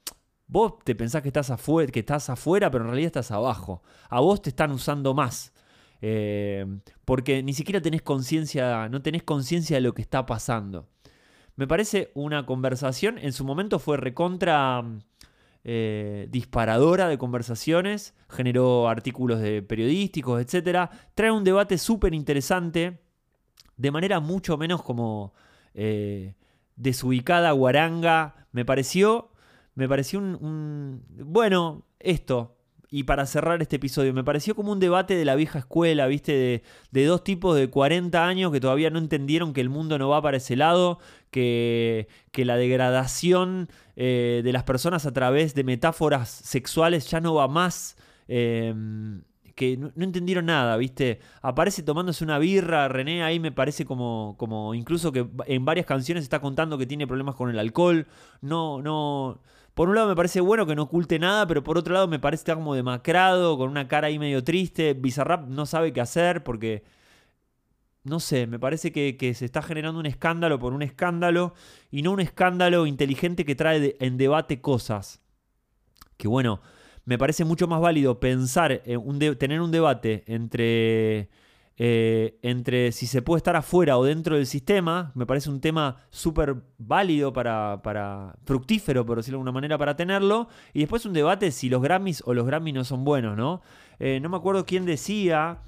vos 0.46 0.78
te 0.84 0.94
pensás 0.94 1.20
que 1.20 1.28
estás 1.28 1.50
afuera, 1.50 1.92
que 1.92 2.00
estás 2.00 2.30
afuera 2.30 2.70
pero 2.70 2.84
en 2.84 2.90
realidad 2.90 3.08
estás 3.08 3.32
abajo. 3.32 3.82
A 4.08 4.20
vos 4.20 4.40
te 4.40 4.48
están 4.48 4.70
usando 4.70 5.12
más. 5.12 5.52
Eh, 6.00 6.64
porque 7.04 7.42
ni 7.42 7.52
siquiera 7.52 7.82
tenés 7.82 8.00
conciencia, 8.00 8.88
no 8.88 9.02
tenés 9.02 9.24
conciencia 9.24 9.76
de 9.76 9.82
lo 9.82 9.92
que 9.92 10.00
está 10.00 10.24
pasando. 10.24 10.88
Me 11.56 11.66
parece 11.66 12.10
una 12.14 12.46
conversación, 12.46 13.18
en 13.18 13.32
su 13.32 13.44
momento 13.44 13.78
fue 13.78 13.96
recontra 13.96 14.82
eh, 15.64 16.26
disparadora 16.30 17.08
de 17.08 17.18
conversaciones, 17.18 18.14
generó 18.28 18.88
artículos 18.88 19.40
de 19.40 19.62
periodísticos, 19.62 20.40
etc. 20.40 20.90
Trae 21.14 21.30
un 21.30 21.44
debate 21.44 21.78
súper 21.78 22.14
interesante, 22.14 23.00
de 23.76 23.90
manera 23.90 24.20
mucho 24.20 24.56
menos 24.56 24.82
como 24.82 25.34
eh, 25.74 26.34
desubicada, 26.76 27.52
guaranga. 27.52 28.46
Me 28.52 28.64
pareció, 28.64 29.30
me 29.74 29.88
pareció 29.88 30.18
un 30.18 31.04
bueno, 31.08 31.84
esto, 32.00 32.56
y 32.94 33.04
para 33.04 33.24
cerrar 33.24 33.62
este 33.62 33.76
episodio, 33.76 34.12
me 34.12 34.22
pareció 34.22 34.54
como 34.54 34.70
un 34.70 34.78
debate 34.78 35.16
de 35.16 35.24
la 35.24 35.34
vieja 35.34 35.60
escuela, 35.60 36.06
¿viste? 36.06 36.62
De, 36.90 37.06
dos 37.06 37.24
tipos 37.24 37.56
de 37.56 37.70
40 37.70 38.22
años 38.26 38.52
que 38.52 38.60
todavía 38.60 38.90
no 38.90 38.98
entendieron 38.98 39.54
que 39.54 39.62
el 39.62 39.70
mundo 39.70 39.98
no 39.98 40.10
va 40.10 40.20
para 40.20 40.36
ese 40.36 40.56
lado, 40.56 40.98
que, 41.30 42.06
que 42.32 42.44
la 42.44 42.58
degradación 42.58 43.70
eh, 43.96 44.42
de 44.44 44.52
las 44.52 44.64
personas 44.64 45.06
a 45.06 45.12
través 45.12 45.54
de 45.54 45.64
metáforas 45.64 46.28
sexuales 46.28 47.10
ya 47.10 47.22
no 47.22 47.32
va 47.32 47.48
más. 47.48 47.96
Em, 48.28 49.22
que 49.54 49.78
no, 49.78 49.90
entendieron 49.96 50.44
nada, 50.44 50.76
¿viste? 50.76 51.20
Aparece 51.40 51.82
tomándose 51.82 52.24
una 52.24 52.38
birra, 52.38 52.88
René 52.88 53.22
ahí 53.22 53.40
me 53.40 53.52
parece 53.52 53.86
como, 53.86 54.34
como 54.38 54.74
incluso 54.74 55.12
que 55.12 55.26
en 55.46 55.64
varias 55.64 55.86
canciones 55.86 56.24
está 56.24 56.40
contando 56.40 56.76
que 56.76 56.86
tiene 56.86 57.06
problemas 57.06 57.36
con 57.36 57.48
el 57.48 57.58
alcohol. 57.58 58.06
No, 58.42 58.82
no 58.82 59.40
por 59.74 59.88
un 59.88 59.94
lado 59.94 60.08
me 60.08 60.16
parece 60.16 60.40
bueno 60.40 60.66
que 60.66 60.74
no 60.74 60.82
oculte 60.82 61.18
nada, 61.18 61.46
pero 61.46 61.62
por 61.62 61.78
otro 61.78 61.94
lado 61.94 62.08
me 62.08 62.18
parece 62.18 62.54
como 62.54 62.74
demacrado, 62.74 63.56
con 63.56 63.70
una 63.70 63.88
cara 63.88 64.08
ahí 64.08 64.18
medio 64.18 64.44
triste. 64.44 64.94
Bizarrap 64.94 65.48
no 65.48 65.64
sabe 65.64 65.92
qué 65.92 66.00
hacer 66.00 66.44
porque, 66.44 66.84
no 68.04 68.20
sé, 68.20 68.46
me 68.46 68.58
parece 68.58 68.92
que, 68.92 69.34
se 69.34 69.44
está 69.44 69.62
generando 69.62 69.98
un 69.98 70.06
escándalo 70.06 70.58
por 70.58 70.74
un 70.74 70.82
escándalo 70.82 71.54
y 71.90 72.02
no 72.02 72.12
un 72.12 72.20
escándalo 72.20 72.86
inteligente 72.86 73.44
que 73.46 73.54
trae 73.54 73.96
en 73.98 74.18
debate 74.18 74.60
cosas. 74.60 75.22
Que 76.18 76.28
bueno, 76.28 76.60
me 77.06 77.16
parece 77.16 77.44
mucho 77.44 77.66
más 77.66 77.80
válido 77.80 78.20
pensar, 78.20 78.82
en 78.84 79.38
tener 79.38 79.60
un 79.60 79.70
debate 79.70 80.24
entre 80.26 81.30
eh, 81.78 82.38
entre 82.42 82.92
si 82.92 83.06
se 83.06 83.22
puede 83.22 83.38
estar 83.38 83.56
afuera 83.56 83.96
o 83.96 84.04
dentro 84.04 84.36
del 84.36 84.46
sistema, 84.46 85.10
me 85.14 85.26
parece 85.26 85.48
un 85.48 85.60
tema 85.60 85.96
súper 86.10 86.56
válido 86.78 87.32
para, 87.32 88.36
fructífero, 88.44 89.06
por 89.06 89.16
decirlo 89.16 89.38
de 89.38 89.40
alguna 89.40 89.52
manera, 89.52 89.78
para 89.78 89.96
tenerlo. 89.96 90.48
Y 90.74 90.80
después 90.80 91.06
un 91.06 91.12
debate 91.12 91.50
si 91.50 91.68
los 91.68 91.82
Grammys 91.82 92.22
o 92.26 92.34
los 92.34 92.46
Grammys 92.46 92.74
no 92.74 92.84
son 92.84 93.04
buenos, 93.04 93.36
¿no? 93.36 93.62
Eh, 93.98 94.20
no 94.20 94.28
me 94.28 94.36
acuerdo 94.36 94.66
quién 94.66 94.84
decía, 94.84 95.58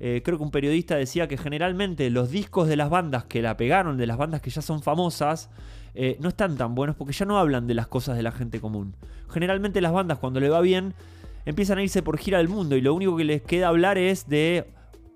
eh, 0.00 0.22
creo 0.24 0.36
que 0.36 0.44
un 0.44 0.50
periodista 0.50 0.96
decía 0.96 1.28
que 1.28 1.36
generalmente 1.36 2.10
los 2.10 2.30
discos 2.30 2.68
de 2.68 2.76
las 2.76 2.90
bandas 2.90 3.24
que 3.24 3.40
la 3.40 3.56
pegaron, 3.56 3.96
de 3.96 4.06
las 4.06 4.18
bandas 4.18 4.40
que 4.40 4.50
ya 4.50 4.62
son 4.62 4.82
famosas, 4.82 5.50
no 6.20 6.30
están 6.30 6.56
tan 6.56 6.74
buenos 6.74 6.96
porque 6.96 7.12
ya 7.12 7.26
no 7.26 7.38
hablan 7.38 7.66
de 7.66 7.74
las 7.74 7.86
cosas 7.86 8.16
de 8.16 8.22
la 8.22 8.32
gente 8.32 8.60
común. 8.60 8.96
Generalmente 9.28 9.82
las 9.82 9.92
bandas 9.92 10.18
cuando 10.18 10.40
le 10.40 10.48
va 10.48 10.62
bien 10.62 10.94
empiezan 11.44 11.78
a 11.78 11.82
irse 11.82 12.02
por 12.02 12.18
gira 12.18 12.38
del 12.38 12.48
mundo 12.48 12.76
y 12.76 12.80
lo 12.80 12.94
único 12.94 13.14
que 13.16 13.24
les 13.24 13.42
queda 13.42 13.68
hablar 13.68 13.98
es 13.98 14.26
de 14.26 14.66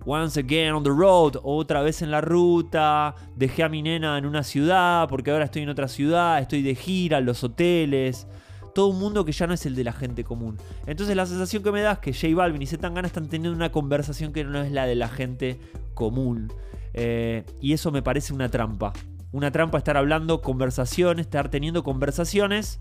Once 0.04 0.38
again 0.38 0.72
on 0.72 0.84
the 0.84 0.90
road, 0.90 1.36
otra 1.42 1.82
vez 1.82 2.00
en 2.02 2.10
la 2.10 2.20
ruta, 2.20 3.14
dejé 3.34 3.64
a 3.64 3.68
mi 3.68 3.82
nena 3.82 4.18
en 4.18 4.26
una 4.26 4.44
ciudad 4.44 5.08
porque 5.08 5.32
ahora 5.32 5.46
estoy 5.46 5.62
en 5.62 5.68
otra 5.68 5.88
ciudad, 5.88 6.38
estoy 6.38 6.62
de 6.62 6.76
gira, 6.76 7.20
los 7.20 7.42
hoteles, 7.42 8.28
todo 8.74 8.88
un 8.88 8.98
mundo 8.98 9.24
que 9.24 9.32
ya 9.32 9.46
no 9.46 9.54
es 9.54 9.66
el 9.66 9.74
de 9.74 9.84
la 9.84 9.92
gente 9.92 10.22
común. 10.22 10.58
Entonces 10.86 11.16
la 11.16 11.26
sensación 11.26 11.62
que 11.62 11.72
me 11.72 11.80
da 11.80 11.92
es 11.92 11.98
que 11.98 12.12
J 12.12 12.36
Balvin 12.36 12.62
y 12.62 12.66
Zetangana 12.66 13.08
están 13.08 13.26
teniendo 13.28 13.56
una 13.56 13.72
conversación 13.72 14.32
que 14.32 14.44
no 14.44 14.60
es 14.60 14.70
la 14.70 14.86
de 14.86 14.94
la 14.94 15.08
gente 15.08 15.58
común. 15.94 16.52
Eh, 16.92 17.44
y 17.60 17.72
eso 17.72 17.90
me 17.90 18.02
parece 18.02 18.32
una 18.32 18.48
trampa. 18.48 18.92
Una 19.32 19.50
trampa 19.50 19.78
estar 19.78 19.96
hablando 19.96 20.40
conversaciones, 20.40 21.26
estar 21.26 21.48
teniendo 21.50 21.82
conversaciones 21.82 22.80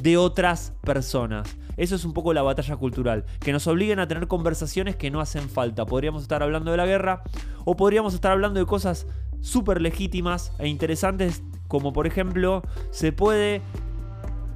de 0.00 0.16
otras 0.16 0.72
personas. 0.82 1.56
Eso 1.76 1.94
es 1.94 2.04
un 2.04 2.12
poco 2.12 2.32
la 2.32 2.42
batalla 2.42 2.76
cultural, 2.76 3.24
que 3.40 3.52
nos 3.52 3.66
obliguen 3.66 3.98
a 3.98 4.08
tener 4.08 4.28
conversaciones 4.28 4.96
que 4.96 5.10
no 5.10 5.20
hacen 5.20 5.48
falta. 5.48 5.84
Podríamos 5.84 6.22
estar 6.22 6.42
hablando 6.42 6.70
de 6.70 6.76
la 6.78 6.86
guerra 6.86 7.22
o 7.64 7.76
podríamos 7.76 8.14
estar 8.14 8.32
hablando 8.32 8.60
de 8.60 8.66
cosas 8.66 9.06
súper 9.40 9.80
legítimas 9.80 10.52
e 10.58 10.68
interesantes, 10.68 11.42
como 11.68 11.92
por 11.92 12.06
ejemplo, 12.06 12.62
se 12.90 13.12
puede 13.12 13.60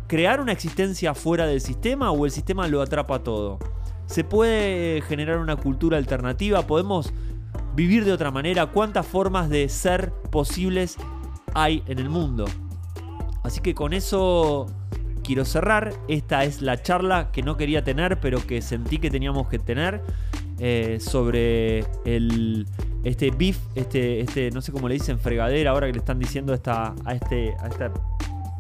crear 0.06 0.40
una 0.40 0.52
existencia 0.52 1.14
fuera 1.14 1.46
del 1.46 1.60
sistema 1.60 2.10
o 2.10 2.24
el 2.24 2.32
sistema 2.32 2.66
lo 2.66 2.82
atrapa 2.82 3.22
todo. 3.22 3.58
Se 4.06 4.24
puede 4.24 5.02
generar 5.02 5.38
una 5.38 5.56
cultura 5.56 5.98
alternativa, 5.98 6.66
podemos 6.66 7.12
vivir 7.76 8.04
de 8.04 8.12
otra 8.12 8.30
manera, 8.30 8.66
cuántas 8.66 9.06
formas 9.06 9.48
de 9.48 9.68
ser 9.68 10.12
posibles 10.30 10.96
hay 11.54 11.82
en 11.86 11.98
el 11.98 12.08
mundo. 12.08 12.46
Así 13.42 13.60
que 13.60 13.74
con 13.74 13.92
eso 13.92 14.66
quiero 15.30 15.44
cerrar. 15.44 15.92
Esta 16.08 16.42
es 16.42 16.60
la 16.60 16.82
charla 16.82 17.30
que 17.30 17.44
no 17.44 17.56
quería 17.56 17.84
tener, 17.84 18.18
pero 18.18 18.44
que 18.44 18.60
sentí 18.60 18.98
que 18.98 19.12
teníamos 19.12 19.46
que 19.46 19.60
tener 19.60 20.02
eh, 20.58 20.98
sobre 20.98 21.84
el, 22.04 22.66
este 23.04 23.30
beef, 23.30 23.56
este, 23.76 24.22
este, 24.22 24.50
no 24.50 24.60
sé 24.60 24.72
cómo 24.72 24.88
le 24.88 24.94
dicen, 24.94 25.20
fregadera, 25.20 25.70
ahora 25.70 25.86
que 25.86 25.92
le 25.92 26.00
están 26.00 26.18
diciendo 26.18 26.52
esta, 26.52 26.96
a 27.04 27.14
este, 27.14 27.54
a 27.60 27.68
esta 27.68 27.92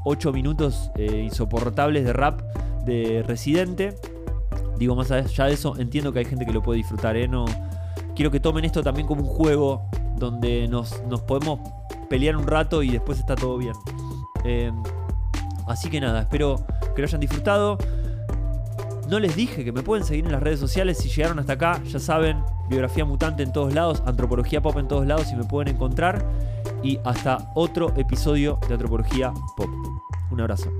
8 0.04 0.32
minutos 0.32 0.92
eh, 0.94 1.22
insoportables 1.24 2.04
de 2.04 2.12
rap 2.12 2.40
de 2.84 3.24
Residente. 3.26 3.96
Digo, 4.78 4.94
más 4.94 5.10
allá 5.10 5.46
de 5.46 5.54
eso, 5.54 5.74
entiendo 5.76 6.12
que 6.12 6.20
hay 6.20 6.24
gente 6.24 6.46
que 6.46 6.52
lo 6.52 6.62
puede 6.62 6.76
disfrutar, 6.76 7.16
¿eh? 7.16 7.26
No, 7.26 7.46
quiero 8.14 8.30
que 8.30 8.38
tomen 8.38 8.64
esto 8.64 8.84
también 8.84 9.08
como 9.08 9.22
un 9.22 9.28
juego 9.28 9.90
donde 10.16 10.68
nos, 10.68 11.02
nos 11.08 11.20
podemos 11.22 11.58
pelear 12.08 12.36
un 12.36 12.46
rato 12.46 12.84
y 12.84 12.90
después 12.90 13.18
está 13.18 13.34
todo 13.34 13.58
bien. 13.58 13.74
Así 15.70 15.88
que 15.88 16.00
nada, 16.00 16.22
espero 16.22 16.64
que 16.94 17.00
lo 17.00 17.06
hayan 17.06 17.20
disfrutado. 17.20 17.78
No 19.08 19.18
les 19.18 19.36
dije 19.36 19.64
que 19.64 19.72
me 19.72 19.82
pueden 19.82 20.04
seguir 20.04 20.26
en 20.26 20.32
las 20.32 20.42
redes 20.42 20.58
sociales. 20.58 20.98
Si 20.98 21.08
llegaron 21.08 21.38
hasta 21.38 21.52
acá, 21.52 21.80
ya 21.84 21.98
saben, 21.98 22.42
biografía 22.68 23.04
mutante 23.04 23.42
en 23.42 23.52
todos 23.52 23.72
lados, 23.72 24.02
antropología 24.04 24.60
pop 24.60 24.76
en 24.78 24.88
todos 24.88 25.06
lados 25.06 25.26
y 25.26 25.30
si 25.30 25.36
me 25.36 25.44
pueden 25.44 25.74
encontrar. 25.74 26.24
Y 26.82 26.98
hasta 27.04 27.50
otro 27.54 27.92
episodio 27.96 28.58
de 28.66 28.74
Antropología 28.74 29.32
Pop. 29.56 29.68
Un 30.30 30.40
abrazo. 30.40 30.70